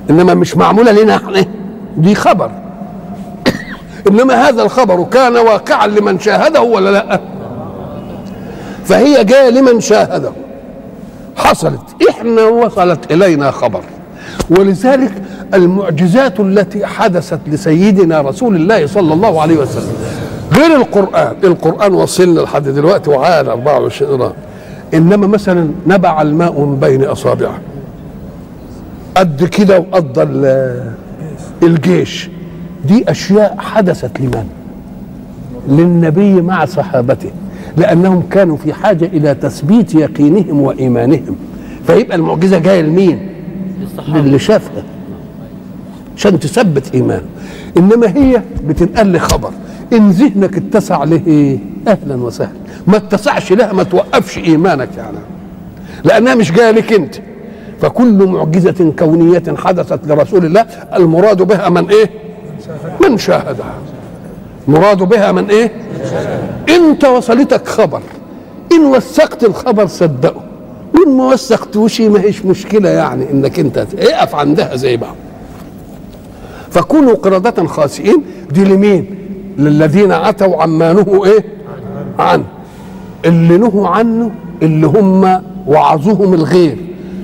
إنما 0.09 0.33
مش 0.33 0.57
معمولة 0.57 0.91
لنا 0.91 1.15
إحنا 1.15 1.45
دي 1.97 2.15
خبر. 2.15 2.51
إنما 4.09 4.49
هذا 4.49 4.63
الخبر 4.63 5.03
كان 5.03 5.37
واقعا 5.37 5.87
لمن 5.87 6.19
شاهده 6.19 6.61
ولا 6.61 6.89
لا؟ 6.89 7.19
فهي 8.85 9.23
جاية 9.23 9.49
لمن 9.49 9.81
شاهده. 9.81 10.31
حصلت 11.35 11.81
إحنا 12.09 12.43
وصلت 12.43 13.11
إلينا 13.11 13.51
خبر. 13.51 13.81
ولذلك 14.49 15.11
المعجزات 15.53 16.39
التي 16.39 16.85
حدثت 16.85 17.39
لسيدنا 17.47 18.21
رسول 18.21 18.55
الله 18.55 18.87
صلى 18.87 19.13
الله 19.13 19.41
عليه 19.41 19.57
وسلم 19.57 19.93
غير 20.53 20.75
القرآن. 20.75 21.35
القرآن 21.43 21.93
وصلنا 21.93 22.39
لحد 22.39 22.63
دلوقتي 22.63 23.09
وعاد 23.09 23.47
24 23.47 24.21
قرآن 24.21 24.33
إنما 24.93 25.27
مثلا 25.27 25.69
نبع 25.87 26.21
الماء 26.21 26.59
من 26.61 26.79
بين 26.79 27.03
أصابعه. 27.03 27.59
قد 29.15 29.43
كده 29.43 29.79
وقضى 29.79 30.23
الجيش. 31.63 32.29
دي 32.85 33.11
أشياء 33.11 33.55
حدثت 33.59 34.19
لمن؟ 34.19 34.47
للنبي 35.69 36.41
مع 36.41 36.65
صحابته 36.65 37.29
لأنهم 37.77 38.23
كانوا 38.31 38.57
في 38.57 38.73
حاجة 38.73 39.05
إلى 39.05 39.35
تثبيت 39.35 39.95
يقينهم 39.95 40.61
وإيمانهم. 40.61 41.35
فيبقى 41.87 42.15
المعجزة 42.17 42.59
جاية 42.59 42.81
لمين؟ 42.81 43.29
للي 44.07 44.39
شافها. 44.39 44.83
عشان 46.17 46.39
تثبت 46.39 46.95
إيمانه. 46.95 47.25
إنما 47.77 48.07
هي 48.07 48.41
بتنقل 48.67 49.07
لي 49.07 49.19
خبر. 49.19 49.51
إن 49.93 50.09
ذهنك 50.09 50.57
اتسع 50.57 51.03
له 51.03 51.21
إيه 51.27 51.57
أهلا 51.87 52.15
وسهلا. 52.15 52.51
ما 52.87 52.97
اتسعش 52.97 53.53
لها 53.53 53.73
ما 53.73 53.83
توقفش 53.83 54.37
إيمانك 54.37 54.89
يعني 54.97 55.17
لأنها 56.03 56.35
مش 56.35 56.51
جاية 56.51 56.71
لك 56.71 56.93
أنت. 56.93 57.15
فكل 57.81 58.27
معجزة 58.27 58.93
كونية 58.99 59.43
حدثت 59.57 59.99
لرسول 60.07 60.45
الله 60.45 60.61
المراد 60.95 61.41
بها 61.41 61.69
من 61.69 61.89
إيه؟ 61.89 62.09
من 63.09 63.17
شاهدها. 63.17 63.73
مراد 64.67 64.97
بها 64.97 65.31
من 65.31 65.49
إيه؟ 65.49 65.71
انت 66.69 67.05
وصلتك 67.05 67.67
خبر 67.67 68.01
إن 68.71 68.85
وثقت 68.85 69.43
الخبر 69.43 69.87
صدقه. 69.87 70.41
وان 70.95 71.17
ما 71.17 71.25
وثقتوش 71.25 72.01
ما 72.01 72.21
هيش 72.21 72.45
مشكلة 72.45 72.89
يعني 72.89 73.31
إنك 73.31 73.59
أنت 73.59 73.85
اقف 73.99 74.35
عندها 74.35 74.75
زي 74.75 74.97
بعض 74.97 75.15
فكونوا 76.71 77.13
قردة 77.13 77.65
خاسئين 77.65 78.23
دي 78.51 78.63
لمين؟ 78.63 79.15
للذين 79.57 80.11
عتوا 80.11 80.61
عما 80.63 80.93
نهوا 80.93 81.25
إيه؟ 81.25 81.45
عنه. 82.19 82.43
اللي 83.25 83.57
نهوا 83.57 83.87
عنه 83.87 84.31
اللي 84.61 84.87
هم 84.87 85.41
وعظوهم 85.67 86.33
الغير. 86.33 86.77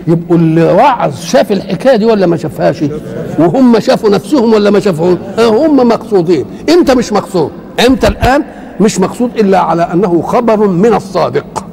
يبقوا 0.08 0.38
اللي 0.38 0.64
وعظ 0.74 1.20
شاف 1.20 1.52
الحكاية 1.52 1.96
دي 1.96 2.06
ولا 2.06 2.28
ما 2.28 2.38
شافهاش؟ 2.38 2.84
وهم 3.40 3.80
شافوا 3.80 4.10
نفسهم 4.10 4.54
ولا 4.54 4.70
ما 4.70 4.80
شافوش 4.80 5.18
هم 5.40 5.88
مقصودين. 5.88 6.46
انت 6.70 6.92
مش 6.92 7.14
مقصود؟ 7.14 7.52
انت 7.88 8.06
الآن 8.06 8.44
مش 8.80 9.00
مقصود 9.00 9.30
إلا 9.40 9.60
على 9.60 9.82
أنه 9.94 10.22
خبر 10.22 10.68
من 10.68 10.94
الصادق. 10.94 11.66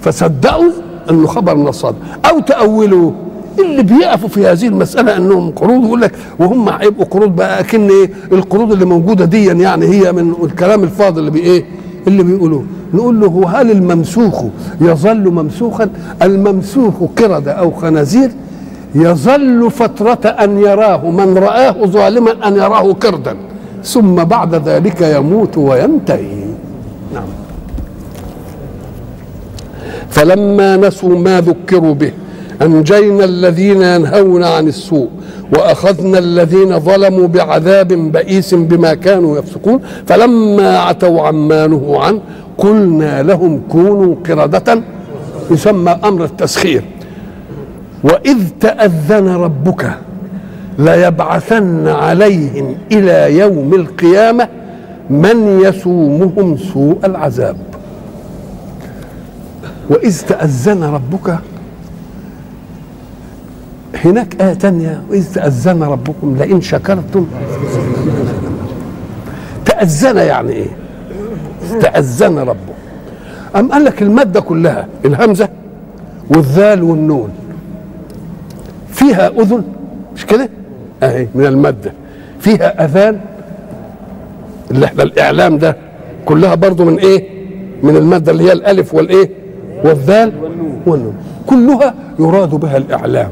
فصدقوا 0.00 0.70
أنه 1.10 1.26
خبر 1.26 1.54
من 1.54 1.68
الصادق. 1.68 1.96
أو 2.30 2.40
تأولوا 2.40 3.12
اللي 3.58 3.82
بيقفوا 3.82 4.28
في 4.28 4.46
هذه 4.46 4.66
المسألة 4.66 5.16
أنهم 5.16 5.50
قروض 5.50 5.84
يقول 5.84 6.00
لك 6.00 6.12
وهم 6.38 6.68
هيبقوا 6.68 7.04
قروض 7.04 7.36
بقى 7.36 7.60
أكن 7.60 7.88
إيه؟ 7.90 8.10
القروض 8.32 8.72
اللي 8.72 8.84
موجودة 8.84 9.24
دي 9.24 9.44
يعني 9.46 9.86
هي 9.86 10.12
من 10.12 10.34
الكلام 10.44 10.82
الفاضل 10.82 11.18
اللي 11.18 11.30
بإيه 11.30 11.64
اللي 12.06 12.22
بيقولوه. 12.22 12.64
نقول 12.94 13.20
له 13.20 13.48
هل 13.48 13.70
الممسوخ 13.70 14.44
يظل 14.80 15.30
ممسوخا؟ 15.30 15.88
الممسوخ 16.22 16.94
قردة 17.16 17.52
أو 17.52 17.70
خنازير 17.70 18.30
يظل 18.94 19.70
فترة 19.70 20.28
أن 20.28 20.58
يراه 20.58 21.10
من 21.10 21.38
رآه 21.38 21.86
ظالما 21.86 22.48
أن 22.48 22.56
يراه 22.56 22.92
قردا. 22.92 23.36
ثم 23.84 24.14
بعد 24.14 24.54
ذلك 24.68 25.00
يموت 25.00 25.58
وينتهي. 25.58 26.44
نعم. 27.14 27.24
فلما 30.10 30.76
نسوا 30.76 31.18
ما 31.18 31.40
ذكروا 31.40 31.94
به 31.94 32.12
أنجينا 32.62 33.24
الذين 33.24 33.82
ينهون 33.82 34.44
عن 34.44 34.68
السوء. 34.68 35.08
وأخذنا 35.52 36.18
الذين 36.18 36.80
ظلموا 36.80 37.26
بعذاب 37.26 37.88
بئيس 37.88 38.54
بما 38.54 38.94
كانوا 38.94 39.38
يفسقون 39.38 39.80
فلما 40.06 40.78
عتوا 40.78 41.22
عما 41.22 41.66
نهوا 41.66 41.98
عنه 42.04 42.20
قلنا 42.58 43.22
لهم 43.22 43.62
كونوا 43.68 44.14
قردة 44.28 44.82
يسمى 45.50 45.98
أمر 46.04 46.24
التسخير. 46.24 46.82
وإذ 48.04 48.38
تأذن 48.60 49.28
ربك 49.28 49.90
ليبعثن 50.78 51.88
عليهم 51.88 52.74
إلى 52.92 53.38
يوم 53.38 53.74
القيامة 53.74 54.48
من 55.10 55.60
يسومهم 55.60 56.56
سوء 56.56 56.98
العذاب. 57.04 57.56
وإذ 59.90 60.20
تأذن 60.28 60.84
ربك 60.84 61.38
هناك 63.94 64.42
آية 64.42 64.54
تانية 64.54 65.02
وإذ 65.10 65.34
تأذن 65.34 65.82
ربكم 65.82 66.36
لئن 66.38 66.60
شكرتم 66.60 67.26
تأذن 69.64 70.16
يعني 70.16 70.52
إيه؟ 70.52 70.68
تأذن 71.80 72.38
ربه 72.38 72.72
أم 73.56 73.72
قال 73.72 73.84
لك 73.84 74.02
المادة 74.02 74.40
كلها 74.40 74.86
الهمزة 75.04 75.48
والذال 76.30 76.82
والنون 76.82 77.28
فيها 78.92 79.28
أذن 79.28 79.64
مش 80.14 80.26
كده؟ 80.26 80.48
أهي 81.02 81.28
من 81.34 81.46
المادة 81.46 81.92
فيها 82.40 82.84
أذان 82.84 83.20
اللي 84.70 84.86
إحنا 84.86 85.02
الإعلام 85.02 85.58
ده 85.58 85.76
كلها 86.26 86.54
برضو 86.54 86.84
من 86.84 86.98
إيه؟ 86.98 87.28
من 87.82 87.96
المادة 87.96 88.32
اللي 88.32 88.44
هي 88.44 88.52
الألف 88.52 88.94
والإيه؟ 88.94 89.30
والذال 89.84 90.32
والنون 90.86 91.14
كلها 91.46 91.94
يراد 92.18 92.50
بها 92.50 92.76
الإعلام 92.76 93.30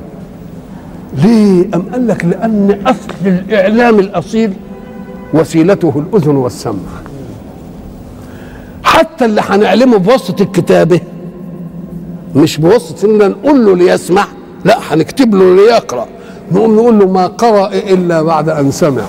ليه؟ 1.15 1.65
أم 1.75 1.83
قال 1.93 2.09
لك 2.09 2.25
لأن 2.25 2.79
أصل 2.87 3.09
الإعلام 3.27 3.99
الأصيل 3.99 4.53
وسيلته 5.35 5.93
الأذن 6.13 6.37
والسمع. 6.37 6.75
حتى 8.85 9.25
اللي 9.25 9.41
هنعلمه 9.45 9.97
بواسطة 9.97 10.43
الكتابة 10.43 11.01
مش 12.37 12.59
بواسطة 12.59 13.07
إننا 13.07 13.29
نقول 13.29 13.67
له 13.67 13.77
ليسمع 13.77 14.25
لا 14.65 14.79
هنكتب 14.91 15.35
له 15.35 15.57
ليقرأ. 15.57 16.07
نقوم 16.53 16.75
نقول 16.77 16.99
له 16.99 17.07
ما 17.09 17.27
قرأ 17.27 17.67
إلا 17.75 18.23
بعد 18.23 18.49
أن 18.49 18.71
سمع. 18.71 19.05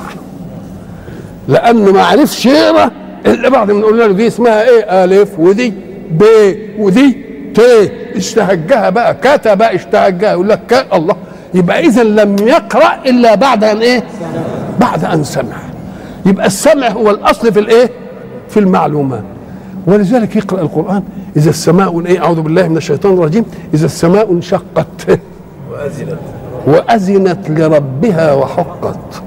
لأنه 1.47 1.91
ما 1.91 2.03
عرفش 2.03 2.45
يقرأ 2.45 2.91
إلا 3.25 3.49
بعد 3.49 3.71
ما 3.71 3.79
نقول 3.79 3.97
له 3.99 4.07
دي 4.07 4.27
اسمها 4.27 4.69
إيه؟ 4.69 5.03
ألف 5.03 5.39
ودي 5.39 5.73
ب 6.11 6.23
ودي 6.79 7.17
ت 7.55 7.59
اشتهجها 8.15 8.89
بقى 8.89 9.13
كتب 9.23 9.61
اشتهجها 9.61 10.31
يقول 10.31 10.49
لك 10.49 10.87
الله. 10.93 11.15
يبقى 11.53 11.79
اذا 11.85 12.03
لم 12.03 12.35
يقرأ 12.47 12.95
إلا 13.05 13.35
بعد 13.35 13.63
أن 13.63 13.77
إيه؟ 13.77 14.03
بعد 14.79 15.05
أن 15.05 15.23
سمع. 15.23 15.57
يبقى 16.25 16.47
السمع 16.47 16.89
هو 16.89 17.09
الأصل 17.11 17.53
في 17.53 17.59
الإيه؟ 17.59 17.89
في 18.49 18.59
المعلومات 18.59 19.23
ولذلك 19.87 20.35
يقرأ 20.35 20.61
القرآن 20.61 21.03
إذا 21.37 21.49
السماء 21.49 22.05
إيه؟ 22.05 22.23
أعوذ 22.23 22.41
بالله 22.41 22.67
من 22.67 22.77
الشيطان 22.77 23.13
الرجيم 23.13 23.45
إذا 23.73 23.85
السماء 23.85 24.31
انشقت 24.31 25.19
وأذنت. 26.67 27.49
لربها 27.49 28.33
وحقت. 28.33 29.21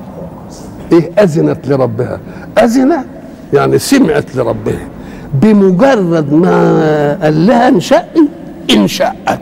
إيه؟ 0.93 1.11
أذنت 1.19 1.69
لربها. 1.69 2.21
أذن 2.59 3.05
يعني 3.53 3.79
سمعت 3.79 4.37
لربها. 4.37 4.89
بمجرد 5.35 6.33
ما 6.33 7.19
قال 7.23 7.47
لها 7.47 7.69
انشأي 7.69 8.29
انشأت. 8.71 9.41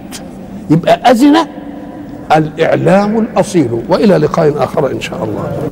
يبقى 0.71 1.11
اذن 1.11 1.37
الإعلام 2.37 3.19
الأصيل. 3.19 3.83
وإلى 3.89 4.17
لقاء 4.17 4.65
آخر 4.65 4.91
إن 4.91 5.01
شاء 5.01 5.25
الله. 5.25 5.71